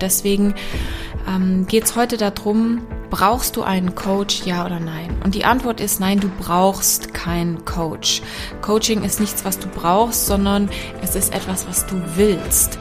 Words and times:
Deswegen 0.00 0.54
ähm, 1.28 1.66
geht 1.66 1.84
es 1.84 1.96
heute 1.96 2.16
darum, 2.16 2.86
brauchst 3.10 3.56
du 3.56 3.62
einen 3.62 3.94
Coach, 3.94 4.46
ja 4.46 4.64
oder 4.64 4.80
nein? 4.80 5.20
Und 5.22 5.34
die 5.34 5.44
Antwort 5.44 5.80
ist 5.80 6.00
nein, 6.00 6.20
du 6.20 6.30
brauchst 6.40 7.12
keinen 7.12 7.64
Coach. 7.66 8.22
Coaching 8.62 9.02
ist 9.02 9.20
nichts, 9.20 9.44
was 9.44 9.58
du 9.58 9.68
brauchst, 9.68 10.26
sondern 10.26 10.70
es 11.02 11.16
ist 11.16 11.34
etwas, 11.34 11.68
was 11.68 11.86
du 11.86 12.00
willst. 12.16 12.78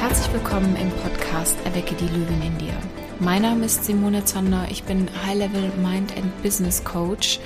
Herzlich 0.00 0.32
willkommen 0.34 0.76
im 0.76 0.90
Podcast 1.02 1.56
Erwecke 1.64 1.94
die 1.94 2.08
Löwen 2.08 2.42
in 2.42 2.58
dir. 2.58 2.74
Mein 3.20 3.42
Name 3.42 3.64
ist 3.64 3.84
Simone 3.84 4.24
Zander, 4.24 4.66
ich 4.68 4.82
bin 4.82 5.08
High-Level 5.24 5.72
Mind 5.80 6.14
and 6.16 6.42
Business 6.42 6.82
Coach 6.84 7.38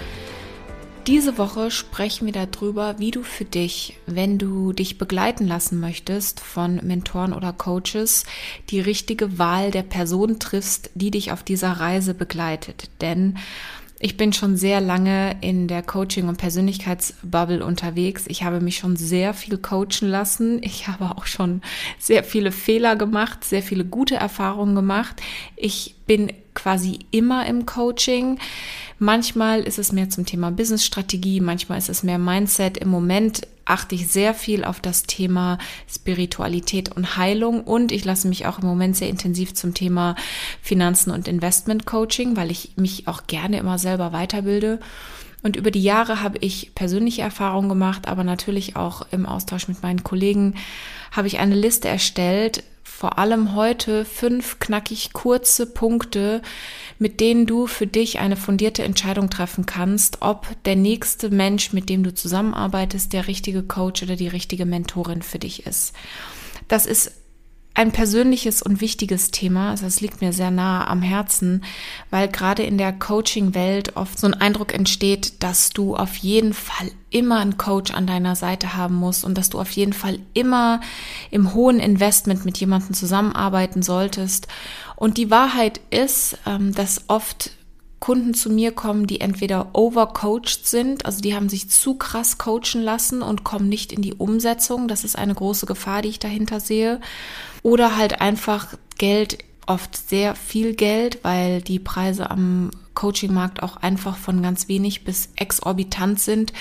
diese 1.07 1.39
Woche 1.39 1.71
sprechen 1.71 2.27
wir 2.27 2.33
darüber, 2.33 2.99
wie 2.99 3.13
du 3.13 3.23
für 3.23 3.45
dich, 3.45 3.97
wenn 4.07 4.39
du 4.39 4.73
dich 4.73 4.99
begleiten 4.99 5.47
lassen 5.47 5.79
möchtest 5.79 6.41
von 6.41 6.81
Mentoren 6.83 7.33
oder 7.33 7.53
Coaches, 7.53 8.25
die 8.71 8.81
richtige 8.81 9.39
Wahl 9.39 9.71
der 9.71 9.85
Person 9.85 10.39
triffst, 10.41 10.91
die 10.95 11.13
dich 11.13 11.31
auf 11.31 11.45
dieser 11.45 11.73
Reise 11.73 12.15
begleitet. 12.15 12.91
Denn 13.01 13.39
ich 13.99 14.19
bin 14.19 14.33
schon 14.35 14.57
sehr 14.57 14.81
lange 14.81 15.37
in 15.41 15.69
der 15.69 15.83
Coaching- 15.83 16.29
und 16.29 16.37
Persönlichkeitsbubble 16.37 17.65
unterwegs. 17.65 18.25
Ich 18.29 18.43
habe 18.43 18.61
mich 18.61 18.77
schon 18.77 18.97
sehr 18.97 19.33
viel 19.33 19.57
coachen 19.57 20.09
lassen. 20.09 20.63
Ich 20.63 20.87
habe 20.87 21.17
auch 21.17 21.27
schon 21.27 21.63
sehr 21.99 22.23
viele 22.23 22.53
Fehler 22.53 22.97
gemacht, 22.97 23.45
sehr 23.45 23.63
viele 23.63 23.87
gute 23.87 24.17
Erfahrungen 24.17 24.75
gemacht. 24.75 25.23
Ich 25.57 25.95
bin 26.07 26.31
quasi 26.53 26.99
immer 27.11 27.47
im 27.47 27.65
Coaching. 27.65 28.39
Manchmal 28.99 29.61
ist 29.63 29.79
es 29.79 29.93
mehr 29.93 30.09
zum 30.09 30.25
Thema 30.25 30.51
Business-Strategie, 30.51 31.41
manchmal 31.41 31.79
ist 31.79 31.91
es 31.91 32.03
mehr 32.03 32.19
Mindset. 32.19 32.79
Im 32.79 32.89
Moment 32.89 33.47
achte 33.67 33.95
ich 33.95 34.09
sehr 34.09 34.33
viel 34.33 34.65
auf 34.65 34.81
das 34.81 35.03
Thema 35.03 35.59
Spiritualität 35.89 36.97
und 36.97 37.17
Heilung 37.17 37.63
und 37.63 37.93
ich 37.93 38.05
lasse 38.05 38.29
mich 38.29 38.47
auch 38.47 38.61
im 38.61 38.67
Moment 38.67 38.97
sehr 38.97 39.11
intensiv 39.11 39.55
zum 39.55 39.75
Thema 39.75 40.17
Finanzen 40.63 41.11
und 41.11 41.29
Investment 41.29 41.85
Coaching, 41.85 42.37
weil 42.37 42.51
ich 42.51 42.73
mich 42.77 43.07
auch 43.07 43.27
gerne 43.27 43.59
immer 43.59 43.79
selber 43.79 44.13
weiterbilde. 44.13 44.81
Und 45.47 45.55
über 45.55 45.71
die 45.71 45.83
Jahre 45.85 46.25
habe 46.25 46.39
ich 46.41 46.75
persönliche 46.75 47.23
Erfahrungen 47.23 47.69
gemacht, 47.69 48.09
aber 48.09 48.25
natürlich 48.25 48.75
auch 48.75 49.07
im 49.13 49.27
Austausch 49.27 49.69
mit 49.69 49.81
meinen 49.81 50.03
Kollegen 50.03 50.57
habe 51.13 51.29
ich 51.29 51.39
eine 51.39 51.55
Liste 51.55 51.87
erstellt, 51.87 52.65
vor 52.83 53.21
allem 53.21 53.55
heute 53.55 54.05
fünf 54.05 54.59
knackig 54.59 55.13
kurze 55.13 55.67
Punkte, 55.67 56.43
mit 56.99 57.21
denen 57.21 57.47
du 57.47 57.69
für 57.69 57.87
dich 57.87 58.19
eine 58.19 58.35
fundierte 58.35 58.83
Entscheidung 58.83 59.31
treffen 59.31 59.67
kannst, 59.67 60.21
ob 60.21 60.49
der 60.65 60.75
nächste 60.75 61.31
Mensch, 61.31 61.73
mit 61.73 61.91
dem 61.91 62.03
du 62.03 62.13
zusammenarbeitest, 62.13 63.13
der 63.13 63.29
richtige 63.29 63.63
Coach 63.63 64.03
oder 64.03 64.17
die 64.17 64.27
richtige 64.27 64.67
Mentorin 64.67 65.23
für 65.23 65.39
dich 65.39 65.65
ist. 65.65 65.95
Das 66.67 66.87
ist 66.87 67.13
ein 67.77 67.93
persönliches 67.93 68.63
und 68.63 68.81
wichtiges 68.81 69.31
Thema. 69.31 69.69
Also 69.71 69.85
es 69.85 70.01
liegt 70.01 70.23
mir 70.23 70.33
sehr 70.33 70.51
nahe 70.51 70.89
am 70.89 71.03
Herzen, 71.03 71.63
weil 72.09 72.27
gerade 72.27 72.63
in 72.63 72.79
der 72.79 72.91
Coaching-Welt 72.91 73.97
oft 73.97 74.19
so 74.19 74.27
ein 74.27 74.33
Eindruck 74.33 74.73
entsteht, 74.73 75.43
dass 75.43 75.71
du 75.71 75.95
auf 75.95 76.17
jeden 76.17 76.55
Fall 76.55 76.91
immer 77.11 77.39
einen 77.39 77.59
Coach 77.59 77.93
an 77.93 78.07
deiner 78.07 78.35
Seite 78.35 78.79
haben 78.79 78.95
musst 78.95 79.27
und 79.27 79.37
dass 79.37 79.51
du 79.51 79.61
auf 79.61 79.71
jeden 79.71 79.93
Fall 79.93 80.19
immer 80.33 80.81
im 81.31 81.53
hohen 81.53 81.79
Investment 81.79 82.47
mit 82.47 82.57
jemandem 82.57 82.95
zusammenarbeiten 82.95 83.83
solltest. 83.83 84.49
Und 84.97 85.19
die 85.19 85.31
Wahrheit 85.31 85.79
ist, 85.91 86.39
ähm, 86.47 86.75
dass 86.75 87.05
oft 87.09 87.51
Kunden 87.99 88.35
zu 88.35 88.51
mir 88.51 88.73
kommen, 88.73 89.07
die 89.07 89.21
entweder 89.21 89.71
overcoached 89.75 90.67
sind, 90.67 91.07
also 91.07 91.21
die 91.21 91.35
haben 91.35 91.49
sich 91.49 91.71
zu 91.71 91.95
krass 91.95 92.37
coachen 92.39 92.83
lassen 92.83 93.23
und 93.23 93.43
kommen 93.43 93.69
nicht 93.69 93.93
in 93.93 94.03
die 94.03 94.15
Umsetzung. 94.15 94.87
Das 94.87 95.03
ist 95.03 95.17
eine 95.17 95.35
große 95.35 95.67
Gefahr, 95.67 96.03
die 96.03 96.11
ich 96.11 96.19
dahinter 96.19 96.61
sehe. 96.61 97.01
Oder 97.63 97.97
halt 97.97 98.21
einfach 98.21 98.75
Geld, 98.99 99.39
oft 99.67 99.97
sehr 100.09 100.35
viel 100.35 100.75
Geld, 100.75 101.21
weil 101.23 101.61
die 101.61 101.79
Preise 101.79 102.31
am 102.31 102.71
Coachingmarkt 102.95 103.63
auch 103.63 103.77
einfach 103.79 104.17
von 104.17 104.43
ganz 104.43 104.69
wenig 104.69 105.05
bis 105.05 105.31
exorbitant 105.37 106.21
sind, 106.21 106.53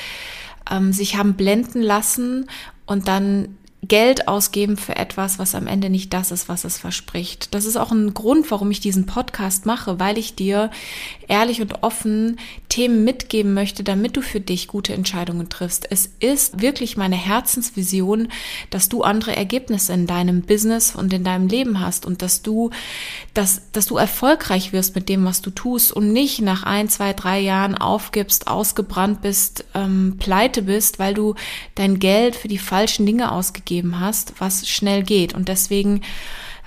ähm, 0.70 0.94
sich 0.94 1.18
haben 1.18 1.36
blenden 1.36 1.82
lassen 1.82 2.48
und 2.86 3.08
dann 3.08 3.58
Geld 3.88 4.28
ausgeben 4.28 4.78
für 4.78 4.96
etwas, 4.96 5.38
was 5.38 5.56
am 5.56 5.68
Ende 5.68 5.90
nicht 5.90 6.13
das 6.13 6.31
ist, 6.31 6.50
was 6.50 6.63
es 6.63 6.78
verspricht. 6.78 7.53
Das 7.53 7.66
ist 7.66 7.78
auch 7.78 7.91
ein 7.91 8.13
Grund, 8.13 8.50
warum 8.50 8.72
ich 8.72 8.79
diesen 8.79 9.06
Podcast 9.06 9.66
mache, 9.66 10.00
weil 10.00 10.18
ich 10.18 10.35
dir 10.35 10.72
ehrlich 11.28 11.62
und 11.62 11.84
offen 11.84 12.40
Themen 12.69 13.03
mitgeben 13.03 13.53
möchte, 13.53 13.84
damit 13.84 14.18
du 14.18 14.22
für 14.22 14.40
dich 14.40 14.68
gute 14.68 14.94
Entscheidungen 14.94 15.50
triffst. 15.50 15.88
Es 15.90 16.09
ist 16.19 16.62
wirklich 16.62 16.97
meine 16.97 17.16
Herzensvision, 17.16 18.29
dass 18.69 18.90
du 18.90 19.03
andere 19.03 19.35
Ergebnisse 19.35 19.94
in 19.94 20.07
deinem 20.07 20.41
Business 20.41 20.96
und 20.96 21.13
in 21.13 21.23
deinem 21.23 21.47
Leben 21.47 21.79
hast 21.79 22.06
und 22.06 22.22
dass 22.22 22.41
du, 22.41 22.72
dass, 23.34 23.62
dass 23.72 23.85
du 23.88 23.97
erfolgreich 23.97 24.73
wirst 24.73 24.96
mit 24.96 25.09
dem, 25.09 25.25
was 25.25 25.41
du 25.41 25.50
tust 25.50 25.91
und 25.91 26.13
nicht 26.13 26.41
nach 26.41 26.63
ein, 26.63 26.90
zwei, 26.90 27.13
drei 27.13 27.40
Jahren 27.40 27.75
aufgibst, 27.78 28.47
ausgebrannt 28.47 29.22
bist, 29.22 29.66
ähm, 29.73 30.16
pleite 30.19 30.62
bist, 30.62 31.00
weil 31.00 31.13
du 31.13 31.35
dein 31.75 32.00
Geld 32.00 32.35
für 32.35 32.47
die 32.47 32.57
falschen 32.57 33.06
Dinge 33.06 33.31
ausgegeben 33.31 33.75
gegeben 33.75 34.00
hast, 34.00 34.34
was 34.40 34.68
schnell 34.68 35.03
geht. 35.03 35.34
Und 35.34 35.50
deswegen 35.50 36.02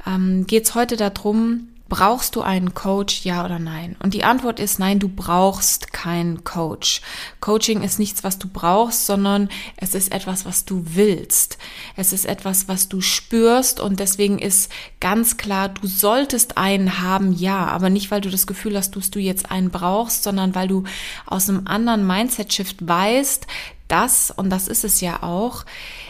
ähm, 0.06 0.46
geht 0.46 0.64
es 0.64 0.74
heute 0.74 0.96
darum, 0.96 1.68
Brauchst 1.90 2.36
du 2.36 2.42
einen 2.42 2.74
Coach, 2.74 3.24
ja 3.24 3.46
oder 3.46 3.58
nein? 3.58 3.96
Und 4.02 4.12
die 4.12 4.22
Antwort 4.22 4.60
ist 4.60 4.78
nein, 4.78 4.98
du 4.98 5.08
brauchst 5.08 5.90
keinen 5.90 6.44
Coach. 6.44 7.00
Coaching 7.40 7.82
ist 7.82 7.98
nichts, 7.98 8.22
was 8.22 8.38
du 8.38 8.46
brauchst, 8.46 9.06
sondern 9.06 9.48
es 9.78 9.94
ist 9.94 10.12
etwas, 10.12 10.44
was 10.44 10.66
du 10.66 10.84
willst. 10.84 11.56
Es 11.96 12.12
ist 12.12 12.26
etwas, 12.26 12.68
was 12.68 12.90
du 12.90 13.00
spürst 13.00 13.80
und 13.80 14.00
deswegen 14.00 14.38
ist 14.38 14.70
ganz 15.00 15.38
klar, 15.38 15.70
du 15.70 15.86
solltest 15.86 16.58
einen 16.58 17.00
haben, 17.00 17.32
ja, 17.32 17.64
aber 17.64 17.88
nicht, 17.88 18.10
weil 18.10 18.20
du 18.20 18.28
das 18.28 18.46
Gefühl 18.46 18.76
hast, 18.76 18.94
dass 18.94 19.10
du 19.10 19.18
jetzt 19.18 19.50
einen 19.50 19.70
brauchst, 19.70 20.24
sondern 20.24 20.54
weil 20.54 20.68
du 20.68 20.84
aus 21.24 21.48
einem 21.48 21.66
anderen 21.66 22.06
Mindset-Shift 22.06 22.86
weißt, 22.86 23.46
dass, 23.88 24.30
und 24.30 24.50
das 24.50 24.68
ist 24.68 24.84
es 24.84 25.00
ja 25.00 25.22
auch, 25.22 25.64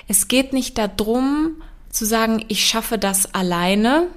es 0.09 0.29
geht 0.29 0.53
nicht 0.53 0.79
darum, 0.79 1.63
zu 1.91 2.05
sagen, 2.05 2.45
ich 2.49 2.67
schaffe 2.67 2.99
das 2.99 3.35
alleine, 3.35 4.09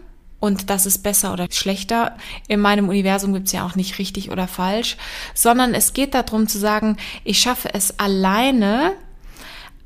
und 0.42 0.72
das 0.72 0.88
ist 0.88 1.04
besser 1.04 1.32
oder 1.32 1.48
schlechter. 1.52 2.18
In 2.48 2.60
meinem 2.60 2.90
Universum 2.90 3.32
gibt's 3.32 3.52
ja 3.54 3.66
auch 3.66 3.76
nicht 3.76 4.00
richtig 4.00 4.32
oder 4.32 4.48
falsch, 4.48 4.98
sondern 5.36 5.74
es 5.74 5.94
geht 5.94 6.16
darum 6.16 6.48
zu 6.48 6.58
sagen, 6.58 6.98
ich 7.24 7.40
schaffe 7.40 7.74
es 7.74 8.00
alleine, 8.00 8.94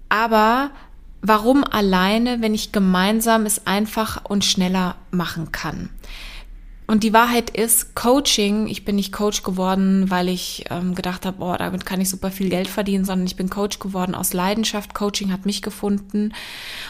aber 0.08 0.72
warum 1.22 1.66
alleine, 1.66 2.42
wenn 2.42 2.54
ich 2.54 2.72
gemeinsam 2.72 3.46
es 3.46 3.68
einfach 3.68 4.24
und 4.24 4.46
schneller 4.46 4.96
machen 5.12 5.52
kann? 5.52 5.90
Und 6.88 7.04
die 7.04 7.14
Wahrheit 7.14 7.50
ist, 7.50 7.96
Coaching, 7.96 8.68
ich 8.68 8.86
bin 8.86 8.96
nicht 8.96 9.12
Coach 9.12 9.42
geworden, 9.42 10.10
weil 10.12 10.30
ich 10.30 10.66
ähm, 10.70 10.94
gedacht 10.94 11.26
habe, 11.26 11.38
boah, 11.38 11.58
damit 11.58 11.86
kann 11.86 12.00
ich 12.00 12.10
super 12.10 12.30
viel 12.30 12.50
Geld 12.50 12.68
verdienen, 12.68 13.06
sondern 13.06 13.26
ich 13.26 13.36
bin 13.36 13.50
Coach 13.50 13.80
geworden 13.80 14.14
aus 14.14 14.34
Leidenschaft. 14.34 14.94
Coaching 14.94 15.32
hat 15.32 15.46
mich 15.46 15.64
gefunden. 15.64 16.34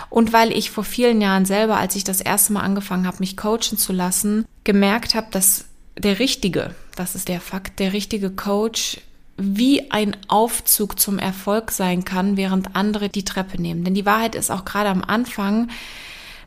Und 0.09 0.33
weil 0.33 0.51
ich 0.51 0.69
vor 0.69 0.83
vielen 0.83 1.21
Jahren 1.21 1.45
selber, 1.45 1.77
als 1.77 1.95
ich 1.95 2.03
das 2.03 2.19
erste 2.19 2.53
Mal 2.53 2.61
angefangen 2.61 3.07
habe, 3.07 3.17
mich 3.19 3.37
coachen 3.37 3.77
zu 3.77 3.93
lassen, 3.93 4.45
gemerkt 4.65 5.15
habe, 5.15 5.27
dass 5.31 5.65
der 5.97 6.19
richtige, 6.19 6.75
das 6.95 7.15
ist 7.15 7.29
der 7.29 7.39
Fakt, 7.39 7.79
der 7.79 7.93
richtige 7.93 8.31
Coach 8.31 8.99
wie 9.37 9.91
ein 9.91 10.15
Aufzug 10.27 10.99
zum 10.99 11.19
Erfolg 11.19 11.71
sein 11.71 12.05
kann, 12.05 12.37
während 12.37 12.75
andere 12.75 13.09
die 13.09 13.25
Treppe 13.25 13.61
nehmen. 13.61 13.83
Denn 13.83 13.93
die 13.93 14.05
Wahrheit 14.05 14.35
ist 14.35 14.51
auch 14.51 14.65
gerade 14.65 14.89
am 14.89 15.03
Anfang, 15.03 15.69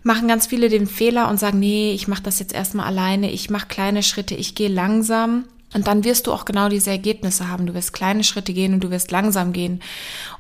machen 0.03 0.28
ganz 0.28 0.47
viele 0.47 0.69
den 0.69 0.86
Fehler 0.86 1.28
und 1.28 1.38
sagen, 1.38 1.59
nee, 1.59 1.92
ich 1.92 2.09
mache 2.09 2.22
das 2.22 2.38
jetzt 2.38 2.54
erstmal 2.54 2.86
alleine, 2.86 3.31
ich 3.31 3.50
mache 3.50 3.69
kleine 3.69 4.03
Schritte, 4.03 4.34
ich 4.34 4.54
gehe 4.54 4.69
langsam. 4.69 5.44
Und 5.75 5.86
dann 5.86 6.03
wirst 6.03 6.26
du 6.26 6.32
auch 6.32 6.47
genau 6.47 6.70
diese 6.70 6.91
Ergebnisse 6.91 7.48
haben. 7.48 7.66
Du 7.66 7.74
wirst 7.74 7.92
kleine 7.92 8.24
Schritte 8.24 8.54
gehen 8.54 8.72
und 8.72 8.80
du 8.80 8.91
wirst 8.91 9.10
langsam 9.10 9.53
gehen. 9.53 9.80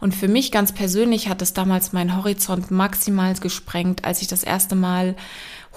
Und 0.00 0.14
für 0.14 0.28
mich 0.28 0.50
ganz 0.50 0.72
persönlich 0.72 1.28
hat 1.28 1.42
es 1.42 1.52
damals 1.52 1.92
meinen 1.92 2.16
Horizont 2.16 2.70
maximal 2.70 3.34
gesprengt, 3.34 4.04
als 4.04 4.22
ich 4.22 4.28
das 4.28 4.42
erste 4.42 4.74
Mal 4.74 5.16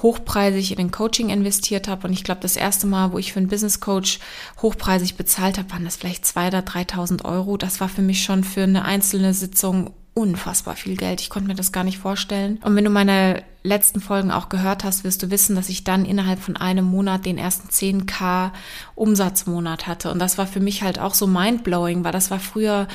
hochpreisig 0.01 0.71
in 0.71 0.77
den 0.77 0.91
Coaching 0.91 1.29
investiert 1.29 1.89
habe. 1.89 2.07
Und 2.07 2.13
ich 2.13 2.23
glaube, 2.23 2.41
das 2.41 2.55
erste 2.55 2.87
Mal, 2.87 3.11
wo 3.11 3.17
ich 3.17 3.33
für 3.33 3.39
einen 3.39 3.49
Business 3.49 3.81
Coach 3.81 4.19
hochpreisig 4.61 5.15
bezahlt 5.15 5.57
habe, 5.57 5.69
waren 5.71 5.83
das 5.83 5.97
vielleicht 5.97 6.25
zwei 6.25 6.47
oder 6.47 6.59
3.000 6.59 7.25
Euro. 7.25 7.57
Das 7.57 7.81
war 7.81 7.89
für 7.89 8.01
mich 8.01 8.23
schon 8.23 8.45
für 8.45 8.63
eine 8.63 8.85
einzelne 8.85 9.33
Sitzung 9.33 9.91
unfassbar 10.21 10.75
viel 10.75 10.95
Geld. 10.95 11.19
Ich 11.19 11.31
konnte 11.31 11.47
mir 11.47 11.55
das 11.55 11.71
gar 11.71 11.83
nicht 11.83 11.97
vorstellen. 11.97 12.59
Und 12.63 12.75
wenn 12.75 12.83
du 12.83 12.91
meine 12.91 13.43
letzten 13.63 14.01
Folgen 14.01 14.29
auch 14.29 14.49
gehört 14.49 14.83
hast, 14.83 15.03
wirst 15.03 15.23
du 15.23 15.31
wissen, 15.31 15.55
dass 15.55 15.69
ich 15.69 15.83
dann 15.83 16.05
innerhalb 16.05 16.39
von 16.39 16.57
einem 16.57 16.85
Monat 16.85 17.25
den 17.25 17.39
ersten 17.39 17.69
10k 17.69 18.51
Umsatzmonat 18.95 19.87
hatte. 19.87 20.11
Und 20.11 20.19
das 20.19 20.37
war 20.37 20.45
für 20.45 20.59
mich 20.59 20.83
halt 20.83 20.99
auch 20.99 21.15
so 21.15 21.25
mindblowing, 21.25 22.03
weil 22.03 22.11
das 22.11 22.29
war 22.29 22.39
früher, 22.39 22.87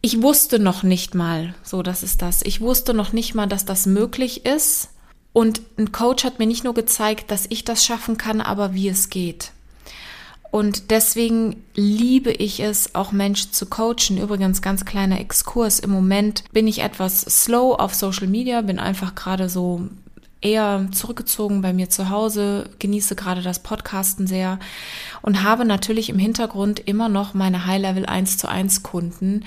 ich 0.00 0.22
wusste 0.22 0.60
noch 0.60 0.84
nicht 0.84 1.14
mal, 1.14 1.54
so 1.64 1.82
das 1.82 2.02
ist 2.02 2.22
das. 2.22 2.42
Ich 2.42 2.60
wusste 2.60 2.94
noch 2.94 3.12
nicht 3.12 3.34
mal, 3.34 3.46
dass 3.46 3.64
das 3.64 3.86
möglich 3.86 4.46
ist. 4.46 4.90
Und 5.32 5.62
ein 5.76 5.90
Coach 5.90 6.22
hat 6.22 6.38
mir 6.38 6.46
nicht 6.46 6.62
nur 6.62 6.74
gezeigt, 6.74 7.32
dass 7.32 7.46
ich 7.48 7.64
das 7.64 7.84
schaffen 7.84 8.16
kann, 8.16 8.40
aber 8.40 8.74
wie 8.74 8.88
es 8.88 9.10
geht. 9.10 9.50
Und 10.54 10.92
deswegen 10.92 11.56
liebe 11.74 12.30
ich 12.30 12.60
es, 12.60 12.94
auch 12.94 13.10
Menschen 13.10 13.52
zu 13.52 13.66
coachen. 13.66 14.22
Übrigens, 14.22 14.62
ganz 14.62 14.84
kleiner 14.84 15.18
Exkurs. 15.18 15.80
Im 15.80 15.90
Moment 15.90 16.44
bin 16.52 16.68
ich 16.68 16.82
etwas 16.82 17.22
slow 17.22 17.74
auf 17.74 17.92
Social 17.92 18.28
Media, 18.28 18.60
bin 18.60 18.78
einfach 18.78 19.16
gerade 19.16 19.48
so 19.48 19.88
eher 20.40 20.86
zurückgezogen 20.92 21.60
bei 21.60 21.72
mir 21.72 21.90
zu 21.90 22.08
Hause, 22.08 22.70
genieße 22.78 23.16
gerade 23.16 23.42
das 23.42 23.64
Podcasten 23.64 24.28
sehr 24.28 24.60
und 25.22 25.42
habe 25.42 25.64
natürlich 25.64 26.08
im 26.08 26.20
Hintergrund 26.20 26.78
immer 26.78 27.08
noch 27.08 27.34
meine 27.34 27.66
High-Level 27.66 28.06
1 28.06 28.38
zu 28.38 28.48
1 28.48 28.84
Kunden, 28.84 29.44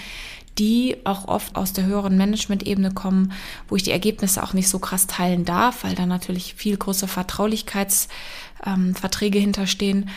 die 0.60 0.98
auch 1.06 1.30
oft 1.30 1.56
aus 1.56 1.72
der 1.72 1.86
höheren 1.86 2.18
Management-Ebene 2.18 2.92
kommen, 2.92 3.32
wo 3.70 3.78
ich 3.78 3.84
die 3.84 3.92
Ergebnisse 3.92 4.44
auch 4.44 4.52
nicht 4.52 4.68
so 4.68 4.80
krass 4.80 5.08
teilen 5.08 5.46
darf, 5.46 5.86
weil 5.86 5.96
da 5.96 6.06
natürlich 6.06 6.56
viel 6.56 6.76
größere 6.76 7.08
Vertraulichkeitsverträge 7.08 9.38
ähm, 9.38 9.44
hinterstehen 9.44 10.10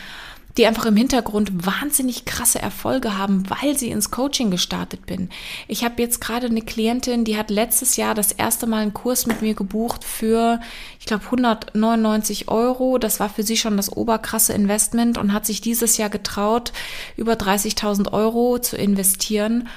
die 0.57 0.65
einfach 0.65 0.85
im 0.85 0.95
Hintergrund 0.95 1.65
wahnsinnig 1.65 2.25
krasse 2.25 2.59
Erfolge 2.59 3.17
haben, 3.17 3.49
weil 3.49 3.77
sie 3.77 3.89
ins 3.89 4.11
Coaching 4.11 4.51
gestartet 4.51 5.05
bin. 5.05 5.29
Ich 5.67 5.83
habe 5.83 6.01
jetzt 6.01 6.21
gerade 6.21 6.47
eine 6.47 6.61
Klientin, 6.61 7.23
die 7.23 7.37
hat 7.37 7.49
letztes 7.49 7.95
Jahr 7.95 8.15
das 8.15 8.31
erste 8.31 8.67
Mal 8.67 8.81
einen 8.81 8.93
Kurs 8.93 9.25
mit 9.27 9.41
mir 9.41 9.53
gebucht 9.53 10.03
für, 10.03 10.59
ich 10.99 11.05
glaube, 11.05 11.25
199 11.25 12.49
Euro. 12.49 12.97
Das 12.97 13.19
war 13.19 13.29
für 13.29 13.43
sie 13.43 13.57
schon 13.57 13.77
das 13.77 13.95
oberkrasse 13.95 14.53
Investment 14.53 15.17
und 15.17 15.33
hat 15.33 15.45
sich 15.45 15.61
dieses 15.61 15.97
Jahr 15.97 16.09
getraut, 16.09 16.73
über 17.15 17.33
30.000 17.33 18.11
Euro 18.11 18.59
zu 18.59 18.75
investieren. 18.75 19.67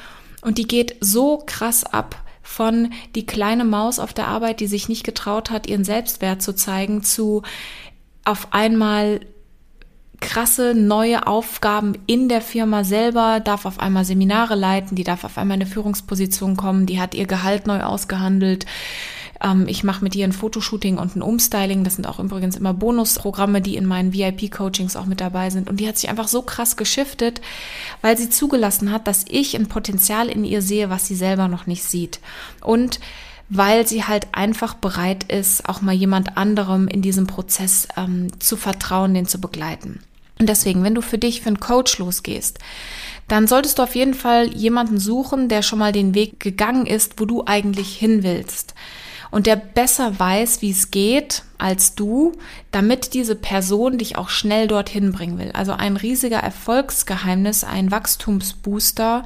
Und 0.43 0.59
die 0.59 0.69
geht 0.69 0.97
so 1.01 1.43
krass 1.47 1.85
ab 1.85 2.21
von 2.43 2.93
die 3.15 3.25
kleine 3.25 3.65
Maus 3.65 3.99
auf 3.99 4.13
der 4.13 4.29
Arbeit, 4.29 4.61
die 4.61 4.67
sich 4.67 4.89
nicht 4.89 5.05
getraut 5.05 5.51
hat, 5.51 5.67
ihren 5.67 5.85
Selbstwert 5.85 6.43
zu 6.43 6.55
zeigen, 6.55 7.03
zu 7.03 7.43
auf 8.25 8.53
einmal 8.53 9.21
krasse 10.25 10.75
neue 10.75 11.27
Aufgaben 11.27 11.93
in 12.07 12.29
der 12.29 12.41
Firma 12.41 12.85
selber, 12.85 13.41
darf 13.41 13.67
auf 13.67 13.79
einmal 13.79 14.05
Seminare 14.05 14.55
leiten, 14.55 14.97
die 14.97 15.05
darf 15.05 15.25
auf 15.25 15.39
einmal 15.39 15.57
in 15.57 15.63
eine 15.63 15.71
Führungsposition 15.71 16.57
kommen, 16.57 16.87
die 16.87 17.01
hat 17.01 17.15
ihr 17.15 17.27
Gehalt 17.27 17.67
neu 17.67 17.83
ausgehandelt. 17.83 18.67
Ähm, 19.43 19.67
ich 19.69 19.85
mache 19.85 20.03
mit 20.03 20.17
ihr 20.17 20.27
ein 20.27 20.33
Fotoshooting 20.33 20.99
und 20.99 21.15
ein 21.15 21.23
Umstyling. 21.23 21.85
Das 21.85 21.97
sind 21.97 22.07
auch 22.07 22.19
übrigens 22.19 22.57
immer 22.57 22.75
Bonusprogramme, 22.75 23.61
die 23.61 23.77
in 23.77 23.87
meinen 23.87 24.13
VIP-Coachings 24.13 24.97
auch 24.97 25.07
mit 25.07 25.21
dabei 25.21 25.51
sind. 25.51 25.69
Und 25.69 25.79
die 25.79 25.87
hat 25.87 25.99
sich 25.99 26.11
einfach 26.11 26.29
so 26.29 26.43
krass 26.43 26.77
geschiftet, 26.77 27.41
weil 28.01 28.17
sie 28.17 28.31
zugelassen 28.31 28.91
hat, 28.91 29.07
dass 29.07 29.25
ich 29.29 29.55
ein 29.55 29.69
Potenzial 29.69 30.29
in 30.29 30.45
ihr 30.45 30.63
sehe, 30.63 30.91
was 30.91 31.07
sie 31.07 31.17
selber 31.17 31.49
noch 31.49 31.67
nicht 31.67 31.85
sieht. 31.85 32.21
Und 32.61 32.99
weil 33.51 33.87
sie 33.87 34.05
halt 34.05 34.29
einfach 34.33 34.75
bereit 34.75 35.25
ist, 35.25 35.69
auch 35.69 35.83
mal 35.83 35.95
jemand 35.95 36.37
anderem 36.37 36.89
in 36.89 37.03
diesem 37.03 37.27
Prozess 37.27 37.89
ähm, 37.97 38.29
zu 38.41 38.57
vertrauen, 38.57 39.13
den 39.13 39.27
zu 39.27 39.41
begleiten. 39.41 40.01
Und 40.45 40.49
deswegen, 40.51 40.83
wenn 40.83 40.95
du 40.95 41.01
für 41.01 41.17
dich 41.17 41.41
für 41.41 41.47
einen 41.47 41.59
Coach 41.59 41.97
losgehst, 41.97 42.59
dann 43.29 43.47
solltest 43.47 43.79
du 43.79 43.83
auf 43.83 43.95
jeden 43.95 44.13
Fall 44.13 44.55
jemanden 44.55 44.99
suchen, 44.99 45.49
der 45.49 45.63
schon 45.63 45.79
mal 45.79 45.91
den 45.91 46.15
Weg 46.15 46.39
gegangen 46.39 46.85
ist, 46.85 47.19
wo 47.19 47.25
du 47.25 47.45
eigentlich 47.47 47.97
hin 47.97 48.23
willst. 48.23 48.75
Und 49.31 49.47
der 49.47 49.57
besser 49.57 50.21
weiß, 50.21 50.61
wie 50.61 50.71
es 50.71 50.91
geht 50.91 51.45
als 51.57 51.95
du, 51.95 52.33
damit 52.73 53.15
diese 53.15 53.37
Person 53.37 53.97
dich 53.97 54.19
auch 54.19 54.29
schnell 54.29 54.69
dorthin 54.69 55.13
bringen 55.13 55.39
will. 55.39 55.51
Also 55.53 55.73
ein 55.73 55.97
riesiger 55.97 56.41
Erfolgsgeheimnis, 56.41 57.65
ein 57.65 57.91
Wachstumsbooster 57.91 59.25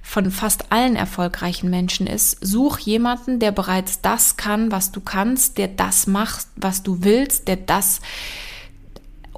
von 0.00 0.30
fast 0.30 0.72
allen 0.72 0.96
erfolgreichen 0.96 1.68
Menschen 1.68 2.06
ist, 2.06 2.38
such 2.40 2.78
jemanden, 2.78 3.40
der 3.40 3.52
bereits 3.52 4.00
das 4.00 4.38
kann, 4.38 4.72
was 4.72 4.90
du 4.90 5.02
kannst, 5.02 5.58
der 5.58 5.68
das 5.68 6.06
macht, 6.06 6.46
was 6.56 6.82
du 6.82 7.04
willst, 7.04 7.46
der 7.46 7.56
das 7.56 8.00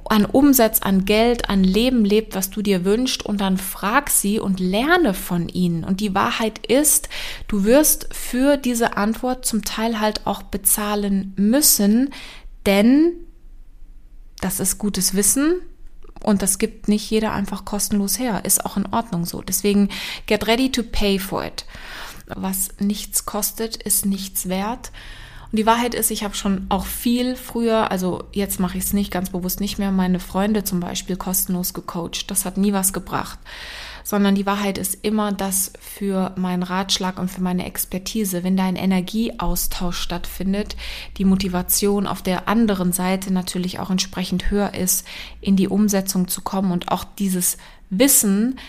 an 0.09 0.25
Umsatz, 0.25 0.81
an 0.81 1.05
Geld, 1.05 1.49
an 1.49 1.63
Leben 1.63 2.03
lebt, 2.03 2.35
was 2.35 2.49
du 2.49 2.61
dir 2.61 2.83
wünschst 2.83 3.25
und 3.25 3.39
dann 3.39 3.57
frag 3.57 4.09
sie 4.09 4.39
und 4.39 4.59
lerne 4.59 5.13
von 5.13 5.47
ihnen. 5.49 5.83
Und 5.83 6.01
die 6.01 6.15
Wahrheit 6.15 6.65
ist, 6.65 7.09
du 7.47 7.63
wirst 7.63 8.13
für 8.13 8.57
diese 8.57 8.97
Antwort 8.97 9.45
zum 9.45 9.63
Teil 9.63 9.99
halt 9.99 10.25
auch 10.25 10.43
bezahlen 10.43 11.33
müssen, 11.37 12.09
denn 12.65 13.13
das 14.41 14.59
ist 14.59 14.79
gutes 14.79 15.13
Wissen 15.13 15.61
und 16.23 16.41
das 16.41 16.57
gibt 16.57 16.87
nicht 16.87 17.09
jeder 17.09 17.33
einfach 17.33 17.63
kostenlos 17.63 18.19
her. 18.19 18.43
Ist 18.45 18.65
auch 18.65 18.77
in 18.77 18.87
Ordnung 18.87 19.25
so. 19.25 19.41
Deswegen 19.41 19.89
get 20.25 20.47
ready 20.47 20.71
to 20.71 20.83
pay 20.83 21.19
for 21.19 21.45
it. 21.45 21.65
Was 22.27 22.69
nichts 22.79 23.25
kostet, 23.25 23.75
ist 23.75 24.05
nichts 24.05 24.49
wert. 24.49 24.91
Und 25.51 25.57
die 25.57 25.65
Wahrheit 25.65 25.95
ist, 25.95 26.11
ich 26.11 26.23
habe 26.23 26.35
schon 26.35 26.67
auch 26.69 26.85
viel 26.85 27.35
früher, 27.35 27.89
also 27.91 28.23
jetzt 28.33 28.59
mache 28.59 28.77
ich 28.77 28.83
es 28.83 28.93
nicht 28.93 29.11
ganz 29.11 29.31
bewusst 29.31 29.59
nicht 29.59 29.79
mehr, 29.79 29.91
meine 29.91 30.19
Freunde 30.19 30.63
zum 30.63 30.79
Beispiel 30.79 31.15
kostenlos 31.15 31.73
gecoacht. 31.73 32.29
Das 32.29 32.45
hat 32.45 32.57
nie 32.57 32.71
was 32.71 32.93
gebracht. 32.93 33.39
Sondern 34.03 34.35
die 34.35 34.45
Wahrheit 34.45 34.77
ist 34.77 34.99
immer 35.01 35.31
das 35.31 35.73
für 35.79 36.33
meinen 36.35 36.63
Ratschlag 36.63 37.19
und 37.19 37.29
für 37.29 37.41
meine 37.41 37.65
Expertise. 37.65 38.43
Wenn 38.43 38.57
da 38.57 38.65
ein 38.65 38.75
Energieaustausch 38.75 39.97
stattfindet, 39.97 40.75
die 41.17 41.25
Motivation 41.25 42.05
auf 42.05 42.21
der 42.21 42.47
anderen 42.47 42.91
Seite 42.91 43.33
natürlich 43.33 43.79
auch 43.79 43.89
entsprechend 43.89 44.51
höher 44.51 44.75
ist, 44.75 45.05
in 45.41 45.55
die 45.55 45.67
Umsetzung 45.67 46.27
zu 46.27 46.41
kommen 46.41 46.71
und 46.71 46.91
auch 46.91 47.03
dieses 47.03 47.57
Wissen 47.89 48.59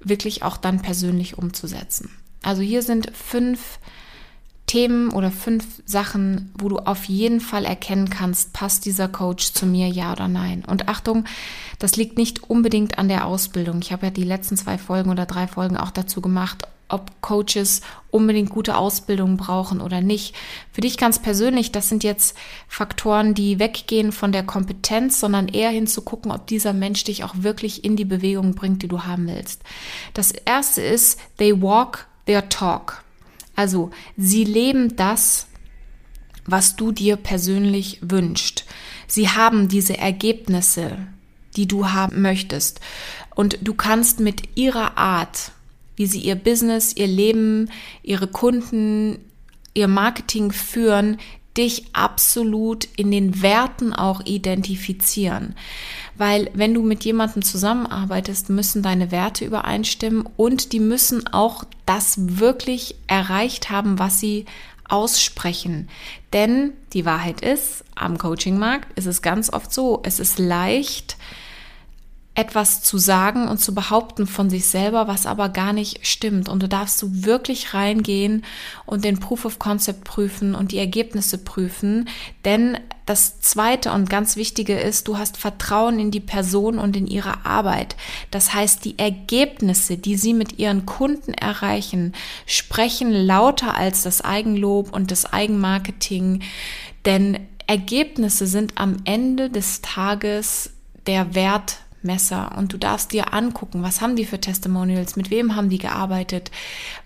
wirklich 0.00 0.42
auch 0.42 0.56
dann 0.56 0.82
persönlich 0.82 1.38
umzusetzen. 1.38 2.10
Also 2.42 2.62
hier 2.62 2.82
sind 2.82 3.12
fünf 3.14 3.78
Themen 4.70 5.10
oder 5.10 5.32
fünf 5.32 5.82
Sachen, 5.84 6.52
wo 6.56 6.68
du 6.68 6.78
auf 6.78 7.06
jeden 7.06 7.40
Fall 7.40 7.64
erkennen 7.64 8.08
kannst, 8.08 8.52
passt 8.52 8.84
dieser 8.84 9.08
Coach 9.08 9.52
zu 9.52 9.66
mir, 9.66 9.88
ja 9.88 10.12
oder 10.12 10.28
nein. 10.28 10.62
Und 10.64 10.88
Achtung, 10.88 11.24
das 11.80 11.96
liegt 11.96 12.16
nicht 12.16 12.48
unbedingt 12.48 12.96
an 12.96 13.08
der 13.08 13.26
Ausbildung. 13.26 13.80
Ich 13.82 13.90
habe 13.90 14.06
ja 14.06 14.10
die 14.12 14.22
letzten 14.22 14.56
zwei 14.56 14.78
Folgen 14.78 15.10
oder 15.10 15.26
drei 15.26 15.48
Folgen 15.48 15.76
auch 15.76 15.90
dazu 15.90 16.20
gemacht, 16.20 16.68
ob 16.88 17.20
Coaches 17.20 17.80
unbedingt 18.12 18.50
gute 18.50 18.76
Ausbildung 18.76 19.36
brauchen 19.36 19.80
oder 19.80 20.00
nicht. 20.00 20.36
Für 20.70 20.82
dich 20.82 20.96
ganz 20.96 21.18
persönlich, 21.18 21.72
das 21.72 21.88
sind 21.88 22.04
jetzt 22.04 22.36
Faktoren, 22.68 23.34
die 23.34 23.58
weggehen 23.58 24.12
von 24.12 24.30
der 24.30 24.44
Kompetenz, 24.44 25.18
sondern 25.18 25.48
eher 25.48 25.70
hinzugucken, 25.70 26.30
ob 26.30 26.46
dieser 26.46 26.74
Mensch 26.74 27.02
dich 27.02 27.24
auch 27.24 27.34
wirklich 27.38 27.84
in 27.84 27.96
die 27.96 28.04
Bewegung 28.04 28.54
bringt, 28.54 28.84
die 28.84 28.88
du 28.88 29.02
haben 29.02 29.26
willst. 29.26 29.62
Das 30.14 30.30
erste 30.30 30.80
ist, 30.80 31.18
they 31.38 31.60
walk 31.60 32.06
their 32.26 32.48
talk. 32.48 33.02
Also, 33.60 33.90
sie 34.16 34.44
leben 34.44 34.96
das, 34.96 35.46
was 36.46 36.76
du 36.76 36.92
dir 36.92 37.16
persönlich 37.16 37.98
wünschst. 38.00 38.64
Sie 39.06 39.28
haben 39.28 39.68
diese 39.68 39.98
Ergebnisse, 39.98 40.96
die 41.56 41.68
du 41.68 41.90
haben 41.90 42.22
möchtest. 42.22 42.80
Und 43.34 43.58
du 43.60 43.74
kannst 43.74 44.18
mit 44.18 44.56
ihrer 44.56 44.96
Art, 44.96 45.52
wie 45.96 46.06
sie 46.06 46.20
ihr 46.20 46.36
Business, 46.36 46.96
ihr 46.96 47.06
Leben, 47.06 47.68
ihre 48.02 48.28
Kunden, 48.28 49.18
ihr 49.74 49.88
Marketing 49.88 50.52
führen, 50.52 51.18
dich 51.60 51.84
absolut 51.92 52.88
in 52.96 53.10
den 53.10 53.42
Werten 53.42 53.92
auch 53.92 54.24
identifizieren. 54.24 55.54
Weil 56.16 56.50
wenn 56.54 56.72
du 56.72 56.82
mit 56.82 57.04
jemandem 57.04 57.42
zusammenarbeitest, 57.42 58.48
müssen 58.48 58.82
deine 58.82 59.10
Werte 59.10 59.44
übereinstimmen 59.44 60.26
und 60.38 60.72
die 60.72 60.80
müssen 60.80 61.26
auch 61.28 61.64
das 61.84 62.38
wirklich 62.38 62.94
erreicht 63.06 63.68
haben, 63.70 63.98
was 63.98 64.20
sie 64.20 64.46
aussprechen. 64.88 65.88
Denn 66.32 66.72
die 66.94 67.04
Wahrheit 67.04 67.42
ist, 67.42 67.84
am 67.94 68.16
Coachingmarkt 68.16 68.98
ist 68.98 69.06
es 69.06 69.20
ganz 69.20 69.52
oft 69.52 69.72
so, 69.72 70.00
es 70.02 70.18
ist 70.18 70.38
leicht, 70.38 71.18
etwas 72.40 72.82
zu 72.82 72.96
sagen 72.96 73.48
und 73.48 73.58
zu 73.58 73.74
behaupten 73.74 74.26
von 74.26 74.48
sich 74.48 74.66
selber, 74.66 75.06
was 75.06 75.26
aber 75.26 75.50
gar 75.50 75.74
nicht 75.74 76.06
stimmt. 76.06 76.48
Und 76.48 76.62
du 76.62 76.68
darfst 76.68 77.00
du 77.02 77.24
wirklich 77.24 77.74
reingehen 77.74 78.44
und 78.86 79.04
den 79.04 79.20
Proof 79.20 79.44
of 79.44 79.58
Concept 79.58 80.04
prüfen 80.04 80.54
und 80.54 80.72
die 80.72 80.78
Ergebnisse 80.78 81.36
prüfen. 81.36 82.08
Denn 82.46 82.78
das 83.04 83.40
zweite 83.40 83.92
und 83.92 84.08
ganz 84.08 84.36
wichtige 84.36 84.78
ist, 84.78 85.06
du 85.06 85.18
hast 85.18 85.36
Vertrauen 85.36 86.00
in 86.00 86.10
die 86.10 86.20
Person 86.20 86.78
und 86.78 86.96
in 86.96 87.06
ihre 87.06 87.44
Arbeit. 87.44 87.94
Das 88.30 88.54
heißt, 88.54 88.86
die 88.86 88.98
Ergebnisse, 88.98 89.98
die 89.98 90.16
sie 90.16 90.32
mit 90.32 90.58
ihren 90.58 90.86
Kunden 90.86 91.34
erreichen, 91.34 92.14
sprechen 92.46 93.12
lauter 93.12 93.76
als 93.76 94.02
das 94.02 94.22
Eigenlob 94.22 94.94
und 94.94 95.10
das 95.10 95.30
Eigenmarketing. 95.30 96.42
Denn 97.04 97.38
Ergebnisse 97.66 98.46
sind 98.46 98.78
am 98.78 98.96
Ende 99.04 99.50
des 99.50 99.82
Tages 99.82 100.70
der 101.06 101.34
Wert 101.34 101.78
Messer 102.02 102.56
und 102.56 102.72
du 102.72 102.78
darfst 102.78 103.12
dir 103.12 103.34
angucken, 103.34 103.82
was 103.82 104.00
haben 104.00 104.16
die 104.16 104.24
für 104.24 104.40
Testimonials, 104.40 105.16
mit 105.16 105.30
wem 105.30 105.56
haben 105.56 105.68
die 105.68 105.78
gearbeitet, 105.78 106.50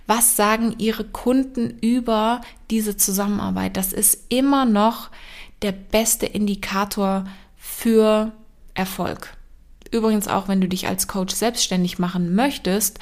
was 0.07 0.37
sagen 0.37 0.75
ihre 0.79 1.05
Kunden 1.05 1.79
über 1.81 2.41
diese 2.71 2.97
Zusammenarbeit. 2.97 3.77
Das 3.77 3.93
ist 3.93 4.27
immer 4.29 4.65
noch 4.65 5.11
der 5.63 5.73
beste 5.73 6.27
Indikator 6.27 7.25
für 7.57 8.33
Erfolg. 8.75 9.37
Übrigens 9.91 10.29
auch, 10.29 10.49
wenn 10.49 10.61
du 10.61 10.69
dich 10.69 10.89
als 10.89 11.07
Coach 11.09 11.35
selbstständig 11.35 11.99
machen 11.99 12.35
möchtest, 12.35 12.99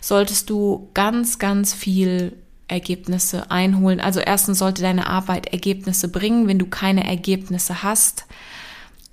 solltest 0.00 0.48
du 0.50 0.88
ganz, 0.94 1.38
ganz 1.38 1.74
viel 1.74 2.36
Ergebnisse 2.68 3.50
einholen. 3.50 4.00
Also 4.00 4.20
erstens 4.20 4.58
sollte 4.58 4.82
deine 4.82 5.08
Arbeit 5.08 5.48
Ergebnisse 5.48 6.08
bringen. 6.08 6.46
Wenn 6.46 6.58
du 6.58 6.66
keine 6.66 7.04
Ergebnisse 7.06 7.82
hast, 7.82 8.26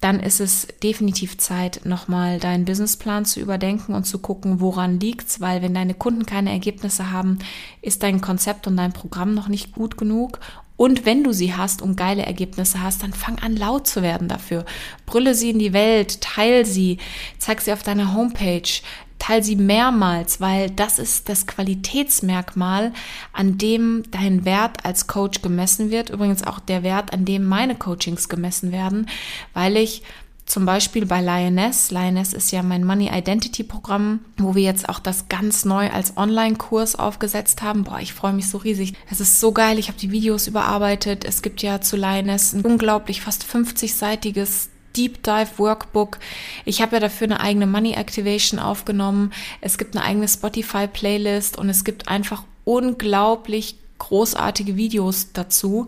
dann 0.05 0.19
ist 0.19 0.39
es 0.39 0.67
definitiv 0.83 1.39
Zeit, 1.39 1.81
nochmal 1.83 2.39
deinen 2.39 2.63
Businessplan 2.63 3.25
zu 3.25 3.39
überdenken 3.39 3.95
und 3.95 4.03
zu 4.03 4.19
gucken, 4.19 4.61
woran 4.61 4.99
liegt's, 4.99 5.41
weil 5.41 5.63
wenn 5.63 5.73
deine 5.73 5.95
Kunden 5.95 6.27
keine 6.27 6.51
Ergebnisse 6.51 7.11
haben, 7.11 7.39
ist 7.81 8.03
dein 8.03 8.21
Konzept 8.21 8.67
und 8.67 8.77
dein 8.77 8.93
Programm 8.93 9.33
noch 9.33 9.47
nicht 9.47 9.73
gut 9.73 9.97
genug 9.97 10.39
und 10.77 11.05
wenn 11.05 11.23
du 11.23 11.31
sie 11.31 11.55
hast 11.55 11.81
und 11.81 11.95
geile 11.95 12.23
Ergebnisse 12.23 12.83
hast, 12.83 13.01
dann 13.01 13.13
fang 13.13 13.39
an 13.39 13.55
laut 13.55 13.87
zu 13.87 14.03
werden 14.03 14.27
dafür. 14.27 14.65
Brülle 15.05 15.33
sie 15.33 15.49
in 15.49 15.59
die 15.59 15.73
Welt, 15.73 16.21
teil 16.21 16.65
sie, 16.65 16.97
zeig 17.39 17.61
sie 17.61 17.71
auf 17.71 17.81
deiner 17.81 18.13
Homepage, 18.13 18.69
teil 19.19 19.43
sie 19.43 19.55
mehrmals, 19.55 20.41
weil 20.41 20.69
das 20.69 20.99
ist 20.99 21.29
das 21.29 21.47
Qualitätsmerkmal, 21.47 22.93
an 23.33 23.57
dem 23.57 24.03
dein 24.11 24.45
Wert 24.45 24.85
als 24.85 25.07
Coach 25.07 25.41
gemessen 25.41 25.89
wird. 25.91 26.09
Übrigens 26.09 26.45
auch 26.45 26.59
der 26.59 26.83
Wert, 26.83 27.13
an 27.13 27.25
dem 27.25 27.45
meine 27.45 27.75
Coachings 27.75 28.29
gemessen 28.29 28.71
werden, 28.71 29.07
weil 29.53 29.77
ich 29.77 30.03
zum 30.45 30.65
Beispiel 30.65 31.05
bei 31.05 31.21
Lioness. 31.21 31.89
Lioness 31.89 32.33
ist 32.33 32.51
ja 32.51 32.61
mein 32.61 32.83
Money 32.83 33.09
Identity 33.11 33.63
Programm, 33.63 34.19
wo 34.37 34.53
wir 34.53 34.61
jetzt 34.61 34.87
auch 34.89 34.99
das 34.99 35.27
ganz 35.27 35.65
neu 35.65 35.89
als 35.89 36.17
Online-Kurs 36.17 36.95
aufgesetzt 36.95 37.63
haben. 37.63 37.83
Boah, 37.83 37.99
ich 37.99 38.13
freue 38.13 38.33
mich 38.33 38.47
so 38.47 38.59
riesig. 38.59 38.93
Es 39.09 39.19
ist 39.19 39.39
so 39.39 39.51
geil. 39.51 39.79
Ich 39.79 39.87
habe 39.87 39.97
die 39.97 40.11
Videos 40.11 40.45
überarbeitet. 40.45 41.25
Es 41.25 41.41
gibt 41.41 41.63
ja 41.63 41.81
zu 41.81 41.97
Lioness 41.97 42.53
ein 42.53 42.61
unglaublich 42.61 43.21
fast 43.21 43.43
50-seitiges 43.43 44.69
Deep 44.95 45.23
Dive 45.23 45.57
Workbook. 45.57 46.19
Ich 46.65 46.81
habe 46.81 46.95
ja 46.95 46.99
dafür 46.99 47.25
eine 47.25 47.39
eigene 47.39 47.67
Money 47.67 47.93
Activation 47.93 48.59
aufgenommen. 48.59 49.31
Es 49.61 49.77
gibt 49.77 49.95
eine 49.95 50.05
eigene 50.05 50.27
Spotify 50.27 50.87
Playlist 50.87 51.57
und 51.57 51.69
es 51.69 51.83
gibt 51.83 52.07
einfach 52.07 52.43
unglaublich 52.63 53.77
großartige 53.99 54.75
Videos 54.75 55.31
dazu. 55.33 55.87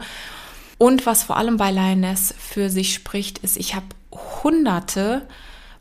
Und 0.77 1.05
was 1.05 1.23
vor 1.23 1.37
allem 1.37 1.57
bei 1.57 1.71
Lioness 1.71 2.33
für 2.37 2.69
sich 2.69 2.93
spricht, 2.93 3.39
ist, 3.39 3.57
ich 3.57 3.75
habe 3.75 3.85
hunderte 4.43 5.27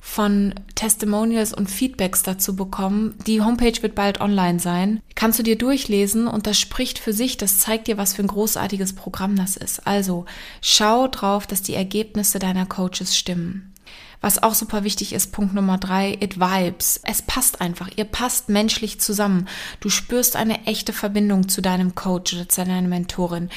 von 0.07 0.55
Testimonials 0.77 1.53
und 1.53 1.69
Feedbacks 1.69 2.23
dazu 2.23 2.55
bekommen. 2.55 3.17
Die 3.27 3.43
Homepage 3.43 3.83
wird 3.83 3.97
bald 3.97 4.21
online 4.21 4.61
sein. 4.61 5.03
Kannst 5.17 5.39
du 5.41 5.43
dir 5.43 5.59
durchlesen 5.59 6.29
und 6.29 6.47
das 6.47 6.59
spricht 6.59 7.01
für 7.01 7.13
sich, 7.13 7.37
das 7.37 7.59
zeigt 7.59 7.89
dir, 7.89 7.99
was 7.99 8.15
für 8.15 8.23
ein 8.23 8.29
großartiges 8.29 8.95
Programm 8.95 9.35
das 9.37 9.57
ist. 9.57 9.87
Also 9.87 10.25
schau 10.63 11.09
drauf, 11.09 11.47
dass 11.47 11.61
die 11.61 11.75
Ergebnisse 11.75 12.39
deiner 12.39 12.67
Coaches 12.67 13.17
stimmen. 13.19 13.75
Was 14.21 14.43
auch 14.43 14.55
super 14.55 14.83
wichtig 14.83 15.13
ist, 15.13 15.33
Punkt 15.33 15.55
Nummer 15.55 15.79
drei, 15.79 16.17
it 16.21 16.41
vibes. 16.41 17.01
Es 17.05 17.23
passt 17.23 17.61
einfach. 17.61 17.91
Ihr 17.97 18.05
passt 18.05 18.49
menschlich 18.49 19.01
zusammen. 19.01 19.47
Du 19.81 19.89
spürst 19.89 20.37
eine 20.37 20.67
echte 20.67 20.93
Verbindung 20.93 21.49
zu 21.49 21.61
deinem 21.61 21.95
Coach 21.95 22.35
oder 22.35 22.49
zu 22.49 22.65
deiner 22.65 22.87
Mentorin. 22.89 23.51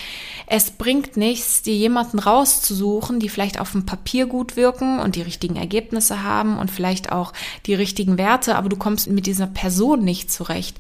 Es 0.47 0.71
bringt 0.71 1.17
nichts, 1.17 1.61
dir 1.61 1.75
jemanden 1.75 2.19
rauszusuchen, 2.19 3.19
die 3.19 3.29
vielleicht 3.29 3.59
auf 3.59 3.71
dem 3.71 3.85
Papier 3.85 4.25
gut 4.25 4.57
wirken 4.57 4.99
und 4.99 5.15
die 5.15 5.21
richtigen 5.21 5.55
Ergebnisse 5.55 6.23
haben 6.23 6.57
und 6.57 6.69
vielleicht 6.69 7.11
auch 7.11 7.33
die 7.65 7.73
richtigen 7.73 8.17
Werte, 8.17 8.55
aber 8.55 8.69
du 8.69 8.75
kommst 8.75 9.09
mit 9.09 9.25
dieser 9.25 9.47
Person 9.47 10.03
nicht 10.03 10.31
zurecht. 10.31 10.77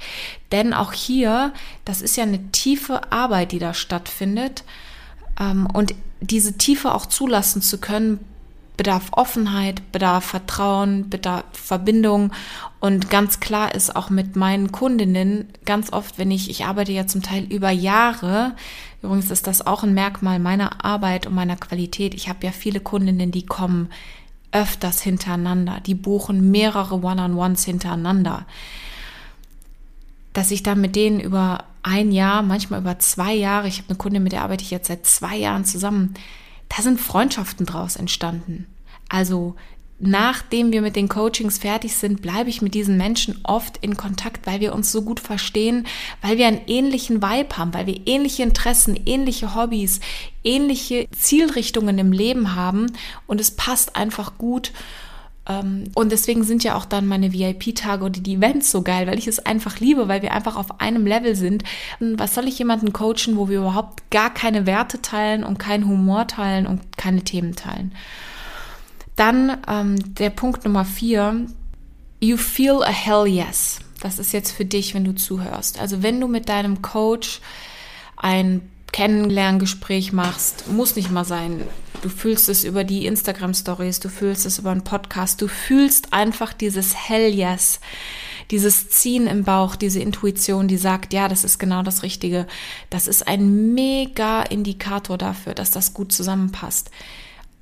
Denn 0.51 0.73
auch 0.73 0.93
hier, 0.93 1.53
das 1.85 2.01
ist 2.01 2.17
ja 2.17 2.23
eine 2.23 2.51
tiefe 2.51 3.11
Arbeit, 3.11 3.51
die 3.51 3.59
da 3.59 3.73
stattfindet. 3.73 4.63
Ähm, 5.39 5.67
und 5.71 5.93
diese 6.21 6.57
Tiefe 6.57 6.93
auch 6.93 7.05
zulassen 7.05 7.61
zu 7.61 7.77
können, 7.79 8.19
bedarf 8.79 9.09
Offenheit, 9.11 9.91
bedarf 9.91 10.23
Vertrauen, 10.23 11.09
bedarf 11.09 11.43
Verbindung. 11.51 12.31
Und 12.79 13.09
ganz 13.09 13.41
klar 13.41 13.75
ist 13.75 13.93
auch 13.93 14.09
mit 14.09 14.37
meinen 14.37 14.71
Kundinnen 14.71 15.49
ganz 15.65 15.91
oft, 15.91 16.17
wenn 16.17 16.31
ich, 16.31 16.49
ich 16.49 16.63
arbeite 16.63 16.93
ja 16.93 17.05
zum 17.05 17.21
Teil 17.21 17.43
über 17.43 17.71
Jahre, 17.71 18.55
übrigens 19.01 19.31
ist 19.31 19.47
das 19.47 19.67
auch 19.67 19.83
ein 19.83 19.93
Merkmal 19.93 20.39
meiner 20.39 20.85
Arbeit 20.85 21.27
und 21.27 21.35
meiner 21.35 21.57
Qualität. 21.57 22.13
Ich 22.13 22.29
habe 22.29 22.45
ja 22.45 22.53
viele 22.53 22.79
Kundinnen, 22.79 23.31
die 23.31 23.45
kommen 23.45 23.89
öfters 24.53 25.01
hintereinander, 25.01 25.81
die 25.85 25.95
buchen 25.95 26.49
mehrere 26.49 27.01
One-on-Ones 27.03 27.65
hintereinander. 27.65 28.45
Dass 30.31 30.51
ich 30.51 30.63
dann 30.63 30.79
mit 30.79 30.95
denen 30.95 31.19
über 31.19 31.65
ein 31.83 32.13
Jahr, 32.13 32.43
manchmal 32.43 32.79
über 32.79 32.97
zwei 32.99 33.33
Jahre, 33.33 33.67
ich 33.67 33.79
habe 33.79 33.89
eine 33.89 33.97
Kundin, 33.97 34.23
mit 34.23 34.31
der 34.31 34.43
arbeite 34.43 34.63
ich 34.63 34.71
jetzt 34.71 34.87
seit 34.87 35.05
zwei 35.05 35.35
Jahren 35.35 35.65
zusammen, 35.65 36.13
da 36.69 36.81
sind 36.81 36.99
Freundschaften 36.99 37.65
draus 37.65 37.95
entstanden. 37.95 38.67
Also 39.09 39.55
nachdem 39.99 40.71
wir 40.71 40.81
mit 40.81 40.95
den 40.95 41.09
Coachings 41.09 41.57
fertig 41.57 41.95
sind, 41.95 42.21
bleibe 42.21 42.49
ich 42.49 42.61
mit 42.61 42.73
diesen 42.73 42.95
Menschen 42.97 43.39
oft 43.43 43.77
in 43.77 43.97
Kontakt, 43.97 44.47
weil 44.47 44.61
wir 44.61 44.73
uns 44.73 44.91
so 44.91 45.01
gut 45.01 45.19
verstehen, 45.19 45.85
weil 46.21 46.37
wir 46.37 46.47
einen 46.47 46.61
ähnlichen 46.67 47.21
Vibe 47.21 47.57
haben, 47.57 47.73
weil 47.73 47.85
wir 47.85 47.99
ähnliche 48.05 48.43
Interessen, 48.43 48.97
ähnliche 49.05 49.55
Hobbys, 49.55 49.99
ähnliche 50.43 51.07
Zielrichtungen 51.11 51.97
im 51.97 52.11
Leben 52.11 52.55
haben 52.55 52.87
und 53.27 53.41
es 53.41 53.51
passt 53.51 53.95
einfach 53.95 54.37
gut. 54.37 54.71
Ähm, 55.47 55.85
und 55.95 56.11
deswegen 56.11 56.43
sind 56.43 56.63
ja 56.63 56.75
auch 56.75 56.85
dann 56.85 57.07
meine 57.07 57.33
VIP-Tage 57.33 58.03
oder 58.03 58.19
die 58.19 58.35
Events 58.35 58.71
so 58.71 58.81
geil, 58.81 59.07
weil 59.07 59.17
ich 59.17 59.27
es 59.27 59.39
einfach 59.39 59.79
liebe, 59.79 60.07
weil 60.07 60.21
wir 60.21 60.33
einfach 60.33 60.55
auf 60.55 60.79
einem 60.79 61.05
Level 61.05 61.35
sind. 61.35 61.63
Was 61.99 62.35
soll 62.35 62.47
ich 62.47 62.59
jemanden 62.59 62.93
coachen, 62.93 63.35
wo 63.35 63.49
wir 63.49 63.59
überhaupt 63.59 64.09
gar 64.11 64.33
keine 64.33 64.65
Werte 64.65 65.01
teilen 65.01 65.43
und 65.43 65.57
keinen 65.59 65.87
Humor 65.87 66.27
teilen 66.27 66.67
und 66.67 66.97
keine 66.97 67.23
Themen 67.23 67.55
teilen? 67.55 67.93
Dann 69.15 69.57
ähm, 69.67 70.15
der 70.15 70.29
Punkt 70.29 70.65
Nummer 70.65 70.85
vier. 70.85 71.47
You 72.21 72.37
feel 72.37 72.83
a 72.83 72.91
hell 72.91 73.25
yes. 73.27 73.79
Das 74.01 74.19
ist 74.19 74.31
jetzt 74.31 74.51
für 74.51 74.65
dich, 74.65 74.93
wenn 74.93 75.03
du 75.03 75.13
zuhörst. 75.13 75.79
Also 75.79 76.03
wenn 76.03 76.21
du 76.21 76.27
mit 76.27 76.47
deinem 76.49 76.81
Coach 76.81 77.41
ein 78.15 78.61
Kennenlerngespräch 78.91 80.13
machst, 80.13 80.67
muss 80.67 80.95
nicht 80.95 81.11
mal 81.11 81.25
sein. 81.25 81.61
Du 82.01 82.09
fühlst 82.09 82.49
es 82.49 82.63
über 82.63 82.83
die 82.83 83.05
Instagram 83.05 83.53
Stories, 83.53 83.99
du 83.99 84.09
fühlst 84.09 84.45
es 84.45 84.59
über 84.59 84.71
einen 84.71 84.83
Podcast, 84.83 85.41
du 85.41 85.47
fühlst 85.47 86.13
einfach 86.13 86.53
dieses 86.53 86.95
Hell 86.95 87.33
Yes, 87.33 87.79
dieses 88.51 88.89
Ziehen 88.89 89.27
im 89.27 89.43
Bauch, 89.43 89.75
diese 89.75 89.99
Intuition, 89.99 90.67
die 90.67 90.77
sagt, 90.77 91.13
ja, 91.13 91.27
das 91.27 91.43
ist 91.43 91.59
genau 91.59 91.83
das 91.83 92.03
Richtige. 92.03 92.47
Das 92.89 93.07
ist 93.07 93.27
ein 93.27 93.73
mega 93.73 94.41
Indikator 94.43 95.17
dafür, 95.17 95.53
dass 95.53 95.71
das 95.71 95.93
gut 95.93 96.11
zusammenpasst. 96.11 96.89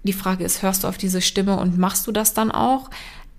Die 0.04 0.14
Frage 0.14 0.44
ist, 0.44 0.62
hörst 0.62 0.84
du 0.84 0.88
auf 0.88 0.98
diese 0.98 1.22
Stimme 1.22 1.60
und 1.60 1.78
machst 1.78 2.08
du 2.08 2.12
das 2.12 2.34
dann 2.34 2.52
auch? 2.52 2.90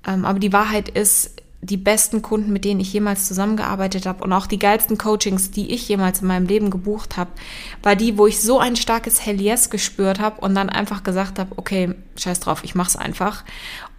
Ähm, 0.06 0.24
aber 0.24 0.38
die 0.38 0.52
Wahrheit 0.52 0.88
ist, 0.88 1.42
die 1.60 1.76
besten 1.76 2.22
Kunden, 2.22 2.52
mit 2.52 2.64
denen 2.64 2.80
ich 2.80 2.92
jemals 2.92 3.26
zusammengearbeitet 3.26 4.06
habe 4.06 4.22
und 4.22 4.32
auch 4.32 4.46
die 4.46 4.60
geilsten 4.60 4.96
Coachings, 4.96 5.50
die 5.50 5.72
ich 5.72 5.88
jemals 5.88 6.20
in 6.20 6.28
meinem 6.28 6.46
Leben 6.46 6.70
gebucht 6.70 7.16
habe, 7.16 7.30
war 7.82 7.96
die, 7.96 8.16
wo 8.16 8.26
ich 8.26 8.40
so 8.40 8.60
ein 8.60 8.76
starkes 8.76 9.24
Hell 9.24 9.40
Yes 9.40 9.68
gespürt 9.68 10.20
habe 10.20 10.40
und 10.40 10.54
dann 10.54 10.70
einfach 10.70 11.02
gesagt 11.02 11.38
habe, 11.38 11.50
okay, 11.56 11.94
scheiß 12.16 12.40
drauf, 12.40 12.62
ich 12.62 12.74
mach's 12.74 12.96
einfach 12.96 13.44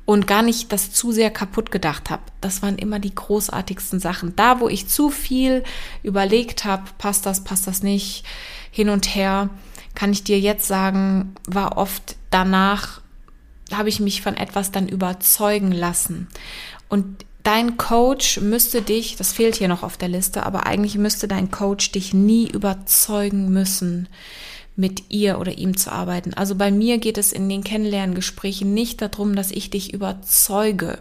und 0.05 0.25
gar 0.25 0.41
nicht 0.41 0.71
das 0.71 0.91
zu 0.91 1.11
sehr 1.11 1.29
kaputt 1.29 1.69
gedacht 1.69 2.09
habe. 2.09 2.23
Das 2.41 2.63
waren 2.63 2.77
immer 2.77 2.97
die 2.97 3.13
großartigsten 3.13 3.99
Sachen. 3.99 4.35
Da, 4.35 4.59
wo 4.59 4.67
ich 4.67 4.87
zu 4.87 5.11
viel 5.11 5.63
überlegt 6.01 6.65
habe, 6.65 6.83
passt 6.97 7.25
das, 7.25 7.43
passt 7.43 7.67
das 7.67 7.83
nicht, 7.83 8.23
hin 8.71 8.89
und 8.89 9.13
her, 9.13 9.49
kann 9.95 10.11
ich 10.11 10.23
dir 10.23 10.39
jetzt 10.39 10.67
sagen, 10.67 11.35
war 11.45 11.77
oft 11.77 12.15
danach 12.31 13.01
habe 13.71 13.89
ich 13.89 13.99
mich 13.99 14.21
von 14.23 14.35
etwas 14.35 14.71
dann 14.71 14.87
überzeugen 14.87 15.71
lassen. 15.71 16.27
Und 16.87 17.23
dein 17.43 17.77
Coach 17.77 18.39
müsste 18.39 18.81
dich, 18.81 19.15
das 19.15 19.33
fehlt 19.33 19.55
hier 19.55 19.67
noch 19.67 19.83
auf 19.83 19.97
der 19.97 20.09
Liste, 20.09 20.45
aber 20.45 20.65
eigentlich 20.65 20.97
müsste 20.97 21.27
dein 21.27 21.51
Coach 21.51 21.91
dich 21.91 22.13
nie 22.13 22.49
überzeugen 22.49 23.49
müssen, 23.49 24.07
mit 24.79 25.03
ihr 25.09 25.39
oder 25.39 25.57
ihm 25.57 25.75
zu 25.75 25.91
arbeiten. 25.91 26.33
Also 26.33 26.55
bei 26.55 26.71
mir 26.71 26.99
geht 26.99 27.17
es 27.17 27.33
in 27.33 27.49
den 27.49 27.65
Kennenlerngesprächen 27.65 28.73
nicht 28.73 29.01
darum, 29.01 29.35
dass 29.35 29.51
ich 29.51 29.69
dich 29.69 29.93
überzeuge, 29.93 30.99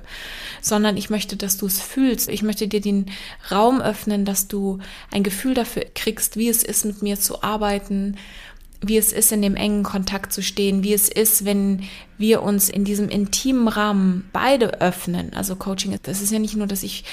sondern 0.61 0.97
ich 0.97 1.11
möchte, 1.11 1.37
dass 1.37 1.59
du 1.59 1.67
es 1.67 1.81
fühlst. 1.81 2.29
Ich 2.29 2.43
möchte 2.43 2.67
dir 2.67 2.81
den 2.81 3.07
Raum 3.53 3.81
öffnen, 3.81 4.25
dass 4.25 4.49
du 4.49 4.81
ein 5.13 5.23
Gefühl 5.23 5.55
dafür 5.55 5.85
kriegst, 5.95 6.37
wie 6.37 6.49
es 6.49 6.65
ist, 6.65 6.85
mit 6.87 7.03
mir 7.03 7.21
zu 7.21 7.45
arbeiten, 7.45 8.17
wie 8.81 8.97
es 8.97 9.13
ist, 9.13 9.33
in 9.33 9.43
dem 9.43 9.57
engen 9.57 9.83
Kontakt 9.83 10.33
zu 10.33 10.43
stehen, 10.43 10.85
wie 10.85 10.93
es 10.93 11.09
ist, 11.09 11.45
wenn 11.45 11.83
wir 12.17 12.43
uns 12.43 12.69
in 12.69 12.85
diesem 12.85 13.09
intimen 13.09 13.69
Rahmen 13.69 14.29
beide 14.33 14.81
öffnen. 14.81 15.35
Also 15.35 15.57
Coaching, 15.57 15.99
das 16.03 16.23
ist 16.23 16.31
ja 16.33 16.39
nicht 16.39 16.57
nur, 16.57 16.67
dass 16.67 16.83
ich 16.83 17.05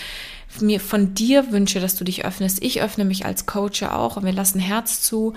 mir 0.62 0.80
von 0.80 1.14
dir 1.16 1.52
wünsche, 1.52 1.80
dass 1.80 1.96
du 1.96 2.04
dich 2.04 2.24
öffnest. 2.24 2.64
Ich 2.64 2.82
öffne 2.82 3.04
mich 3.04 3.26
als 3.26 3.46
Coach 3.46 3.84
auch 3.84 4.18
und 4.18 4.26
wir 4.26 4.32
lassen 4.32 4.60
Herz 4.60 5.02
zu 5.02 5.34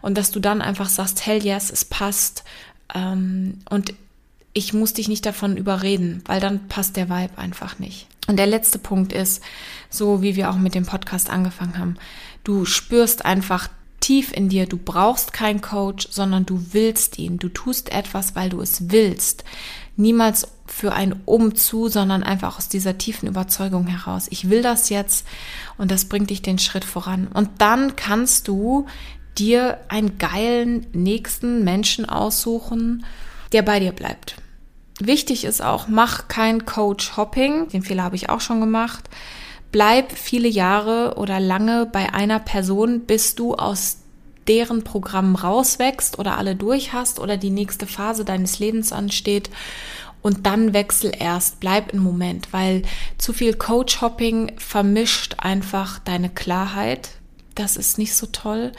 und 0.00 0.16
dass 0.16 0.30
du 0.30 0.40
dann 0.40 0.62
einfach 0.62 0.88
sagst, 0.88 1.26
hell 1.26 1.44
yes, 1.44 1.70
es 1.70 1.84
passt. 1.84 2.44
Ähm, 2.94 3.58
und 3.68 3.92
ich 4.54 4.72
muss 4.72 4.92
dich 4.92 5.08
nicht 5.08 5.26
davon 5.26 5.56
überreden, 5.56 6.22
weil 6.26 6.40
dann 6.40 6.68
passt 6.68 6.96
der 6.96 7.08
Vibe 7.08 7.38
einfach 7.38 7.78
nicht. 7.78 8.06
Und 8.28 8.36
der 8.36 8.46
letzte 8.46 8.78
Punkt 8.78 9.12
ist, 9.12 9.42
so 9.90 10.22
wie 10.22 10.36
wir 10.36 10.50
auch 10.50 10.56
mit 10.56 10.74
dem 10.74 10.86
Podcast 10.86 11.28
angefangen 11.28 11.78
haben, 11.78 11.96
du 12.44 12.64
spürst 12.64 13.24
einfach 13.24 13.68
tief 14.02 14.32
in 14.32 14.50
dir, 14.50 14.66
du 14.66 14.76
brauchst 14.76 15.32
keinen 15.32 15.62
Coach, 15.62 16.08
sondern 16.10 16.44
du 16.44 16.60
willst 16.72 17.18
ihn. 17.18 17.38
Du 17.38 17.48
tust 17.48 17.90
etwas, 17.90 18.36
weil 18.36 18.50
du 18.50 18.60
es 18.60 18.90
willst. 18.90 19.44
Niemals 19.96 20.48
für 20.66 20.92
ein 20.92 21.20
Umzu, 21.24 21.88
sondern 21.88 22.22
einfach 22.22 22.58
aus 22.58 22.68
dieser 22.68 22.98
tiefen 22.98 23.28
Überzeugung 23.28 23.86
heraus. 23.86 24.26
Ich 24.30 24.50
will 24.50 24.62
das 24.62 24.88
jetzt 24.88 25.26
und 25.78 25.90
das 25.90 26.06
bringt 26.06 26.30
dich 26.30 26.42
den 26.42 26.58
Schritt 26.58 26.84
voran. 26.84 27.28
Und 27.32 27.48
dann 27.58 27.96
kannst 27.96 28.48
du 28.48 28.86
dir 29.38 29.78
einen 29.88 30.18
geilen 30.18 30.86
nächsten 30.92 31.64
Menschen 31.64 32.06
aussuchen, 32.06 33.06
der 33.52 33.62
bei 33.62 33.80
dir 33.80 33.92
bleibt. 33.92 34.36
wichtig 35.00 35.44
ist 35.44 35.62
auch, 35.62 35.88
mach 35.88 36.28
kein 36.28 36.64
Coach-Hopping. 36.64 37.68
Den 37.68 37.82
Fehler 37.82 38.04
habe 38.04 38.16
ich 38.16 38.28
auch 38.28 38.40
schon 38.40 38.60
gemacht. 38.60 39.08
Bleib 39.72 40.12
viele 40.12 40.48
Jahre 40.48 41.14
oder 41.16 41.40
lange 41.40 41.86
bei 41.86 42.12
einer 42.12 42.38
Person, 42.38 43.00
bis 43.00 43.34
du 43.34 43.54
aus 43.54 43.98
deren 44.46 44.84
Programm 44.84 45.34
rauswächst 45.34 46.18
oder 46.18 46.38
alle 46.38 46.56
durch 46.56 46.92
hast 46.92 47.18
oder 47.18 47.36
die 47.36 47.50
nächste 47.50 47.86
Phase 47.86 48.24
deines 48.24 48.58
Lebens 48.58 48.92
ansteht 48.92 49.50
und 50.22 50.46
dann 50.46 50.72
wechsel 50.72 51.12
erst, 51.16 51.60
bleib 51.60 51.92
im 51.92 52.02
Moment, 52.02 52.52
weil 52.52 52.82
zu 53.18 53.32
viel 53.32 53.54
Coach-Hopping 53.54 54.52
vermischt 54.56 55.34
einfach 55.38 55.98
deine 55.98 56.30
Klarheit. 56.30 57.10
Das 57.56 57.76
ist 57.76 57.98
nicht 57.98 58.14
so 58.14 58.26
toll. 58.26 58.72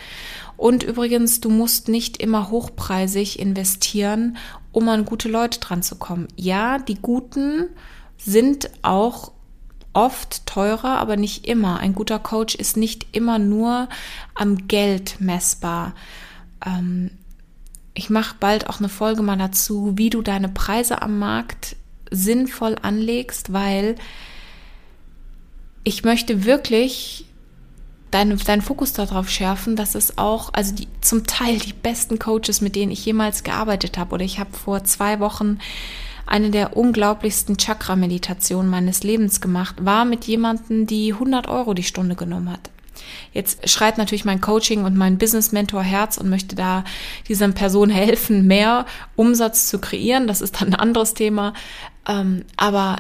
Und 0.56 0.84
übrigens, 0.84 1.42
du 1.42 1.50
musst 1.50 1.90
nicht 1.90 2.18
immer 2.18 2.50
hochpreisig 2.50 3.40
investieren, 3.40 4.38
um 4.72 4.88
an 4.90 5.06
gute 5.06 5.28
Leute 5.28 5.60
dran 5.60 5.84
zu 5.84 5.96
kommen. 5.98 6.28
Ja, 6.38 6.80
die 6.80 7.00
Guten 7.00 7.68
sind 8.18 8.70
auch 8.82 9.33
oft 9.94 10.46
teurer, 10.46 10.98
aber 10.98 11.18
nicht 11.18 11.48
immer. 11.48 11.80
Ein 11.80 11.94
guter 11.94 12.20
Coach 12.20 12.56
ist 12.56 12.78
nicht 12.78 13.08
immer 13.12 13.40
nur 13.40 13.88
am 14.36 14.68
Geld 14.68 15.20
messbar. 15.20 15.94
Ähm, 16.66 17.12
ich 17.94 18.10
mache 18.10 18.36
bald 18.40 18.68
auch 18.68 18.80
eine 18.80 18.90
Folge 18.90 19.22
mal 19.22 19.38
dazu, 19.38 19.94
wie 19.96 20.10
du 20.10 20.22
deine 20.22 20.50
Preise 20.50 21.02
am 21.02 21.20
Markt 21.20 21.76
sinnvoll 22.10 22.76
anlegst, 22.82 23.54
weil 23.54 23.96
ich 25.84 26.04
möchte 26.04 26.46
wirklich 26.46 27.26
deinen, 28.12 28.38
deinen 28.38 28.62
Fokus 28.62 28.94
darauf 28.94 29.30
schärfen, 29.30 29.76
dass 29.76 29.96
es 29.96 30.18
auch, 30.18 30.54
also 30.54 30.74
die, 30.74 30.88
zum 31.02 31.26
Teil 31.26 31.58
die 31.58 31.74
besten 31.74 32.20
Coaches, 32.20 32.62
mit 32.62 32.76
denen 32.76 32.92
ich 32.92 33.06
jemals 33.06 33.44
gearbeitet 33.44 33.98
habe, 33.98 34.14
oder 34.14 34.26
ich 34.26 34.40
habe 34.40 34.54
vor 34.54 34.84
zwei 34.84 35.20
Wochen 35.20 35.60
eine 36.26 36.50
der 36.50 36.78
unglaublichsten 36.78 37.58
Chakra-Meditationen 37.58 38.70
meines 38.70 39.04
Lebens 39.04 39.42
gemacht, 39.42 39.76
war 39.80 40.06
mit 40.06 40.26
jemandem, 40.26 40.88
die 40.88 41.14
100 41.14 41.48
Euro 41.48 41.74
die 41.74 41.84
Stunde 41.84 42.16
genommen 42.16 42.52
hat. 42.52 42.70
Jetzt 43.34 43.68
schreit 43.70 43.98
natürlich 43.98 44.26
mein 44.26 44.42
Coaching 44.42 44.86
und 44.86 44.96
mein 44.96 45.18
Business 45.18 45.52
Mentor 45.52 45.84
Herz 45.84 46.18
und 46.18 46.30
möchte 46.30 46.56
da 46.56 46.84
dieser 47.28 47.48
Person 47.50 47.90
helfen, 47.90 48.48
mehr 48.48 48.86
Umsatz 49.16 49.68
zu 49.68 49.80
kreieren. 49.80 50.28
Das 50.28 50.42
ist 50.42 50.62
dann 50.62 50.70
ein 50.70 50.80
anderes 50.80 51.14
Thema. 51.14 51.54
Ähm, 52.08 52.46
aber 52.58 52.98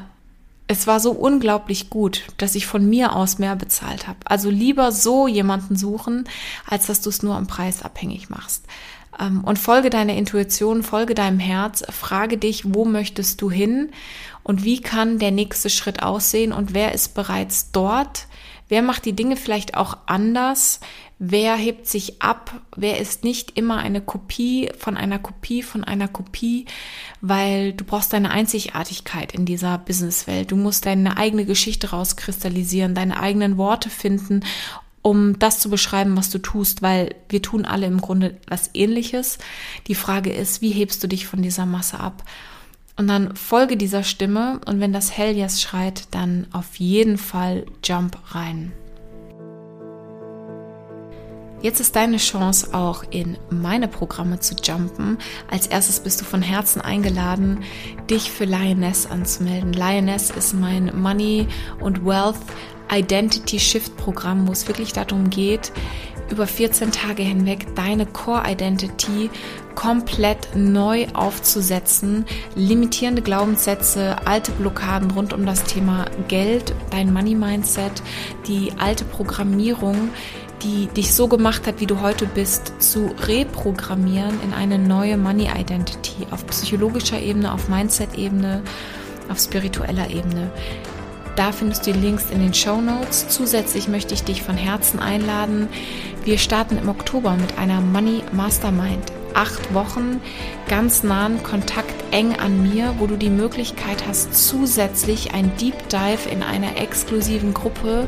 es 0.67 0.87
war 0.87 0.99
so 0.99 1.11
unglaublich 1.11 1.89
gut, 1.89 2.23
dass 2.37 2.55
ich 2.55 2.65
von 2.65 2.89
mir 2.89 3.15
aus 3.15 3.37
mehr 3.37 3.55
bezahlt 3.55 4.07
habe. 4.07 4.19
Also 4.25 4.49
lieber 4.49 4.91
so 4.91 5.27
jemanden 5.27 5.75
suchen, 5.75 6.25
als 6.65 6.87
dass 6.87 7.01
du 7.01 7.09
es 7.09 7.21
nur 7.21 7.35
am 7.35 7.47
Preis 7.47 7.83
abhängig 7.83 8.29
machst. 8.29 8.65
Ähm, 9.19 9.43
und 9.43 9.59
folge 9.59 9.89
deiner 9.89 10.15
Intuition, 10.15 10.83
folge 10.83 11.15
deinem 11.15 11.39
Herz, 11.39 11.83
frage 11.89 12.37
dich, 12.37 12.73
wo 12.73 12.85
möchtest 12.85 13.41
du 13.41 13.49
hin 13.51 13.91
und 14.43 14.63
wie 14.63 14.81
kann 14.81 15.19
der 15.19 15.31
nächste 15.31 15.69
Schritt 15.69 16.03
aussehen 16.03 16.51
und 16.51 16.73
wer 16.73 16.93
ist 16.93 17.15
bereits 17.15 17.71
dort 17.71 18.27
Wer 18.73 18.81
macht 18.81 19.05
die 19.05 19.13
Dinge 19.13 19.35
vielleicht 19.35 19.75
auch 19.75 19.97
anders? 20.07 20.79
Wer 21.19 21.55
hebt 21.55 21.87
sich 21.87 22.21
ab? 22.21 22.59
Wer 22.75 22.99
ist 22.99 23.23
nicht 23.23 23.57
immer 23.57 23.77
eine 23.77 24.01
Kopie 24.01 24.71
von 24.77 24.97
einer 24.97 25.19
Kopie 25.19 25.61
von 25.61 25.83
einer 25.83 26.07
Kopie? 26.07 26.65
Weil 27.21 27.73
du 27.73 27.83
brauchst 27.83 28.13
deine 28.13 28.31
Einzigartigkeit 28.31 29.31
in 29.31 29.45
dieser 29.45 29.77
Businesswelt. 29.77 30.51
Du 30.51 30.55
musst 30.55 30.85
deine 30.85 31.17
eigene 31.17 31.45
Geschichte 31.45 31.91
rauskristallisieren, 31.91 32.95
deine 32.95 33.19
eigenen 33.19 33.57
Worte 33.57 33.89
finden 33.89 34.43
um 35.03 35.37
das 35.37 35.59
zu 35.59 35.69
beschreiben, 35.69 36.17
was 36.17 36.31
du 36.31 36.39
tust, 36.39 36.81
weil 36.81 37.13
wir 37.29 37.43
tun 37.43 37.65
alle 37.65 37.85
im 37.85 38.01
Grunde 38.01 38.37
was 38.47 38.71
ähnliches. 38.73 39.37
Die 39.87 39.95
Frage 39.95 40.31
ist, 40.31 40.61
wie 40.61 40.71
hebst 40.71 41.03
du 41.03 41.07
dich 41.07 41.27
von 41.27 41.43
dieser 41.43 41.67
Masse 41.67 41.99
ab? 41.99 42.23
Und 42.95 43.07
dann 43.07 43.35
folge 43.35 43.75
dieser 43.75 44.03
Stimme 44.03 44.61
und 44.65 44.79
wenn 44.79 44.93
das 44.93 45.15
Hell 45.15 45.35
Yes 45.35 45.61
schreit, 45.61 46.07
dann 46.11 46.47
auf 46.51 46.75
jeden 46.75 47.17
Fall 47.17 47.65
Jump 47.83 48.17
rein. 48.33 48.71
Jetzt 51.63 51.79
ist 51.79 51.95
deine 51.95 52.17
Chance 52.17 52.73
auch 52.73 53.05
in 53.09 53.37
meine 53.49 53.87
Programme 53.87 54.37
zu 54.41 54.53
jumpen. 54.61 55.17
Als 55.49 55.65
erstes 55.65 56.01
bist 56.01 56.19
du 56.19 56.25
von 56.25 56.41
Herzen 56.41 56.81
eingeladen, 56.81 57.63
dich 58.09 58.29
für 58.31 58.43
Lioness 58.43 59.05
anzumelden. 59.05 59.71
Lioness 59.71 60.29
ist 60.29 60.53
mein 60.53 60.91
Money 61.01 61.47
und 61.79 62.05
Wealth 62.05 62.35
Identity 62.91 63.59
Shift 63.59 63.95
Programm, 63.97 64.47
wo 64.47 64.51
es 64.51 64.67
wirklich 64.67 64.93
darum 64.93 65.29
geht, 65.29 65.71
über 66.29 66.47
14 66.47 66.91
Tage 66.91 67.21
hinweg 67.23 67.75
deine 67.75 68.05
Core 68.05 68.43
Identity 68.49 69.29
komplett 69.75 70.55
neu 70.55 71.05
aufzusetzen, 71.13 72.25
limitierende 72.55 73.21
Glaubenssätze, 73.21 74.15
alte 74.25 74.51
Blockaden 74.53 75.11
rund 75.11 75.33
um 75.33 75.45
das 75.45 75.63
Thema 75.63 76.05
Geld, 76.27 76.73
dein 76.89 77.11
Money 77.11 77.35
Mindset, 77.35 78.01
die 78.47 78.71
alte 78.77 79.05
Programmierung, 79.05 80.09
die 80.63 80.87
dich 80.87 81.13
so 81.13 81.27
gemacht 81.27 81.67
hat, 81.67 81.81
wie 81.81 81.85
du 81.85 82.01
heute 82.01 82.25
bist, 82.25 82.73
zu 82.81 83.13
reprogrammieren 83.27 84.39
in 84.43 84.53
eine 84.53 84.79
neue 84.79 85.17
Money 85.17 85.49
Identity 85.55 86.27
auf 86.31 86.47
psychologischer 86.47 87.19
Ebene, 87.19 87.53
auf 87.53 87.67
Mindset-Ebene, 87.67 88.63
auf 89.29 89.39
spiritueller 89.39 90.09
Ebene. 90.09 90.51
Da 91.35 91.51
findest 91.51 91.87
du 91.87 91.93
die 91.93 91.99
Links 91.99 92.25
in 92.31 92.41
den 92.41 92.53
Show 92.53 92.79
Notes. 92.79 93.27
Zusätzlich 93.27 93.87
möchte 93.87 94.13
ich 94.13 94.23
dich 94.23 94.43
von 94.43 94.55
Herzen 94.55 94.99
einladen. 94.99 95.67
Wir 96.23 96.37
starten 96.37 96.77
im 96.77 96.89
Oktober 96.89 97.31
mit 97.31 97.57
einer 97.57 97.81
Money 97.81 98.21
Mastermind. 98.31 99.11
Acht 99.33 99.73
Wochen 99.73 100.21
ganz 100.67 101.01
nahen 101.01 101.41
Kontakt 101.41 101.95
eng 102.11 102.35
an 102.35 102.61
mir, 102.61 102.93
wo 102.99 103.07
du 103.07 103.17
die 103.17 103.31
Möglichkeit 103.31 104.05
hast, 104.07 104.47
zusätzlich 104.47 105.33
ein 105.33 105.51
Deep 105.57 105.89
Dive 105.89 106.29
in 106.29 106.43
einer 106.43 106.77
exklusiven 106.77 107.51
Gruppe 107.51 108.07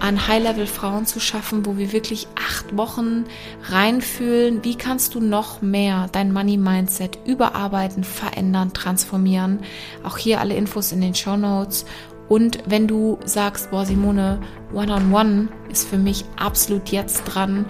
an 0.00 0.26
High-Level-Frauen 0.26 1.04
zu 1.04 1.20
schaffen, 1.20 1.66
wo 1.66 1.76
wir 1.76 1.92
wirklich 1.92 2.26
acht 2.34 2.74
Wochen 2.76 3.26
reinfühlen, 3.68 4.64
wie 4.64 4.76
kannst 4.76 5.14
du 5.14 5.20
noch 5.20 5.60
mehr 5.60 6.08
dein 6.10 6.32
Money-Mindset 6.32 7.18
überarbeiten, 7.26 8.02
verändern, 8.02 8.72
transformieren. 8.72 9.60
Auch 10.02 10.16
hier 10.16 10.40
alle 10.40 10.54
Infos 10.54 10.92
in 10.92 11.02
den 11.02 11.14
Show 11.14 11.36
Notes 11.36 11.84
und 12.30 12.60
wenn 12.66 12.86
du 12.86 13.18
sagst, 13.24 13.72
boah, 13.72 13.84
Simone, 13.84 14.38
One-on-One 14.72 15.10
-on 15.10 15.48
-one 15.48 15.48
ist 15.68 15.88
für 15.88 15.98
mich 15.98 16.24
absolut 16.36 16.90
jetzt 16.90 17.24
dran, 17.24 17.66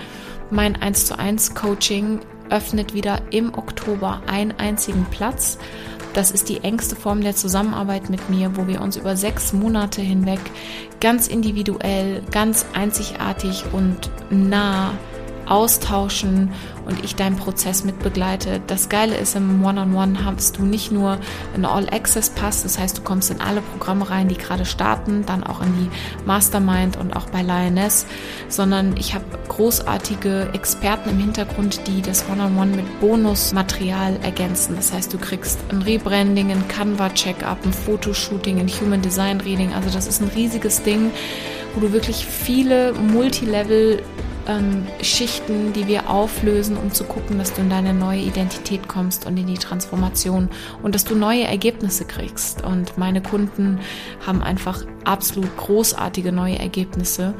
mein 0.51 0.77
1 0.77 1.07
zu 1.07 1.18
1 1.18 1.55
Coaching 1.55 2.20
öffnet 2.51 2.92
wieder 2.92 3.23
im 3.31 3.55
Oktober 3.55 4.20
einen 4.27 4.53
einzigen 4.53 5.07
Platz. 5.11 5.57
Das 6.12 6.31
ist 6.31 6.51
die 6.51 6.62
engste 6.62 6.94
Form 6.94 7.23
der 7.23 7.35
Zusammenarbeit 7.35 8.11
mit 8.11 8.29
mir, 8.29 8.55
wo 8.55 8.66
wir 8.66 8.83
uns 8.83 8.99
über 8.99 9.16
sechs 9.16 9.55
Monate 9.55 10.03
hinweg 10.03 10.40
ganz 11.01 11.27
individuell, 11.27 12.20
ganz 12.31 12.66
einzigartig 12.75 13.64
und 13.73 14.11
nah 14.29 14.92
austauschen 15.46 16.53
und 16.87 17.05
ich 17.05 17.14
deinen 17.14 17.37
Prozess 17.37 17.85
mit 17.85 18.00
begleite. 18.00 18.61
Das 18.66 18.88
Geile 18.88 19.16
ist, 19.16 19.37
im 19.37 19.64
One-on-One 19.64 20.18
-on 20.18 20.18
-One 20.18 20.24
hast 20.24 20.59
du 20.59 20.64
nicht 20.64 20.90
nur 20.90 21.18
einen 21.55 21.64
All-Access-Pass, 21.64 22.62
das 22.62 22.79
heißt, 22.79 22.98
du 22.98 23.03
kommst 23.03 23.31
in 23.31 23.40
alle 23.40 23.61
Programme 23.61 24.09
rein, 24.11 24.29
die 24.29 24.37
gerade 24.37 24.64
starten, 24.64 25.24
dann 25.26 25.44
auch 25.44 25.61
in 25.61 25.72
die 25.74 25.90
Mastermind 26.26 26.96
und 26.96 27.14
auch 27.14 27.26
bei 27.26 27.42
Lioness, 27.42 28.07
sondern 28.48 28.96
ich 28.96 29.14
habe 29.14 29.24
großartige 29.48 30.50
Experten 30.53 31.11
im 31.11 31.18
Hintergrund, 31.18 31.87
die 31.87 32.03
das 32.03 32.24
One-on-One 32.29 32.72
-on 32.72 32.72
-One 32.72 32.76
mit 32.76 33.00
Bonusmaterial 33.00 34.18
ergänzen. 34.22 34.76
Das 34.76 34.92
heißt, 34.92 35.12
du 35.12 35.18
kriegst 35.18 35.59
ein 35.70 35.83
Rebranding, 35.83 36.50
ein 36.50 36.66
Canva-Check-up, 36.68 37.59
ein 37.64 37.72
Fotoshooting, 37.72 38.61
ein 38.61 38.68
Human 38.68 39.03
Design 39.03 39.40
Reading. 39.40 39.72
Also 39.74 39.90
das 39.90 40.07
ist 40.07 40.20
ein 40.20 40.29
riesiges 40.29 40.83
Ding, 40.83 41.11
wo 41.74 41.81
du 41.81 41.92
wirklich 41.92 42.26
viele 42.26 42.92
Multilevel 42.94 44.03
ähm, 44.50 44.86
Schichten, 45.02 45.72
die 45.72 45.86
wir 45.86 46.10
auflösen, 46.10 46.76
um 46.76 46.92
zu 46.92 47.04
gucken, 47.04 47.38
dass 47.38 47.52
du 47.52 47.62
in 47.62 47.70
deine 47.70 47.94
neue 47.94 48.20
Identität 48.20 48.88
kommst 48.88 49.26
und 49.26 49.36
in 49.36 49.46
die 49.46 49.58
Transformation 49.58 50.48
und 50.82 50.94
dass 50.94 51.04
du 51.04 51.14
neue 51.14 51.44
Ergebnisse 51.44 52.04
kriegst. 52.04 52.64
Und 52.64 52.98
meine 52.98 53.22
Kunden 53.22 53.78
haben 54.26 54.42
einfach 54.42 54.84
absolut 55.04 55.56
großartige 55.56 56.32
neue 56.32 56.58
Ergebnisse. 56.58 57.34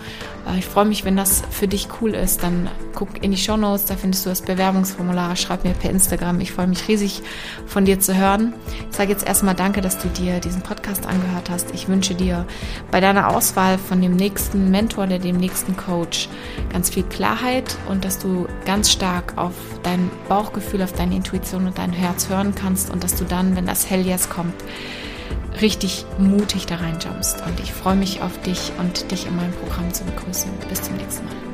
Äh, 0.48 0.58
ich 0.58 0.66
freue 0.66 0.84
mich, 0.84 1.04
wenn 1.04 1.16
das 1.16 1.42
für 1.50 1.68
dich 1.68 1.88
cool 2.00 2.14
ist. 2.14 2.42
Dann 2.42 2.68
guck 2.94 3.22
in 3.22 3.30
die 3.30 3.36
Show 3.36 3.56
Notes, 3.56 3.84
da 3.86 3.96
findest 3.96 4.24
du 4.26 4.30
das 4.30 4.42
Bewerbungsformular. 4.42 5.36
Schreib 5.36 5.64
mir 5.64 5.72
per 5.72 5.90
Instagram. 5.90 6.40
Ich 6.40 6.52
freue 6.52 6.66
mich 6.66 6.86
riesig 6.88 7.22
von 7.66 7.84
dir 7.84 8.00
zu 8.00 8.16
hören. 8.16 8.54
Ich 8.90 8.96
sage 8.96 9.10
jetzt 9.10 9.26
erstmal 9.26 9.54
Danke, 9.54 9.80
dass 9.80 9.98
du 9.98 10.08
dir 10.08 10.40
diesen 10.40 10.62
Podcast 10.62 11.06
angehört 11.06 11.50
hast. 11.50 11.74
Ich 11.74 11.88
wünsche 11.88 12.14
dir 12.14 12.46
bei 12.90 13.00
deiner 13.00 13.28
Auswahl 13.34 13.78
von 13.78 14.00
dem 14.00 14.16
nächsten 14.16 14.70
Mentor 14.70 15.04
oder 15.04 15.18
dem 15.18 15.36
nächsten 15.36 15.76
Coach 15.76 16.28
ganz 16.72 16.90
viel 17.00 17.08
Klarheit 17.08 17.76
und 17.88 18.04
dass 18.04 18.18
du 18.18 18.46
ganz 18.66 18.90
stark 18.90 19.34
auf 19.36 19.54
dein 19.82 20.10
Bauchgefühl, 20.28 20.82
auf 20.82 20.92
deine 20.92 21.16
Intuition 21.16 21.66
und 21.66 21.78
dein 21.78 21.92
Herz 21.92 22.28
hören 22.28 22.54
kannst 22.54 22.90
und 22.90 23.04
dass 23.04 23.14
du 23.16 23.24
dann, 23.24 23.56
wenn 23.56 23.66
das 23.66 23.88
Hell 23.88 24.06
Yes 24.06 24.28
kommt, 24.28 24.54
richtig 25.60 26.04
mutig 26.18 26.66
da 26.66 26.76
reinjumpst. 26.76 27.42
Und 27.46 27.60
ich 27.60 27.72
freue 27.72 27.96
mich 27.96 28.22
auf 28.22 28.40
dich 28.42 28.72
und 28.78 29.10
dich 29.10 29.26
in 29.26 29.36
meinem 29.36 29.52
Programm 29.52 29.92
zu 29.92 30.04
begrüßen. 30.04 30.50
Bis 30.68 30.82
zum 30.82 30.96
nächsten 30.96 31.24
Mal. 31.24 31.49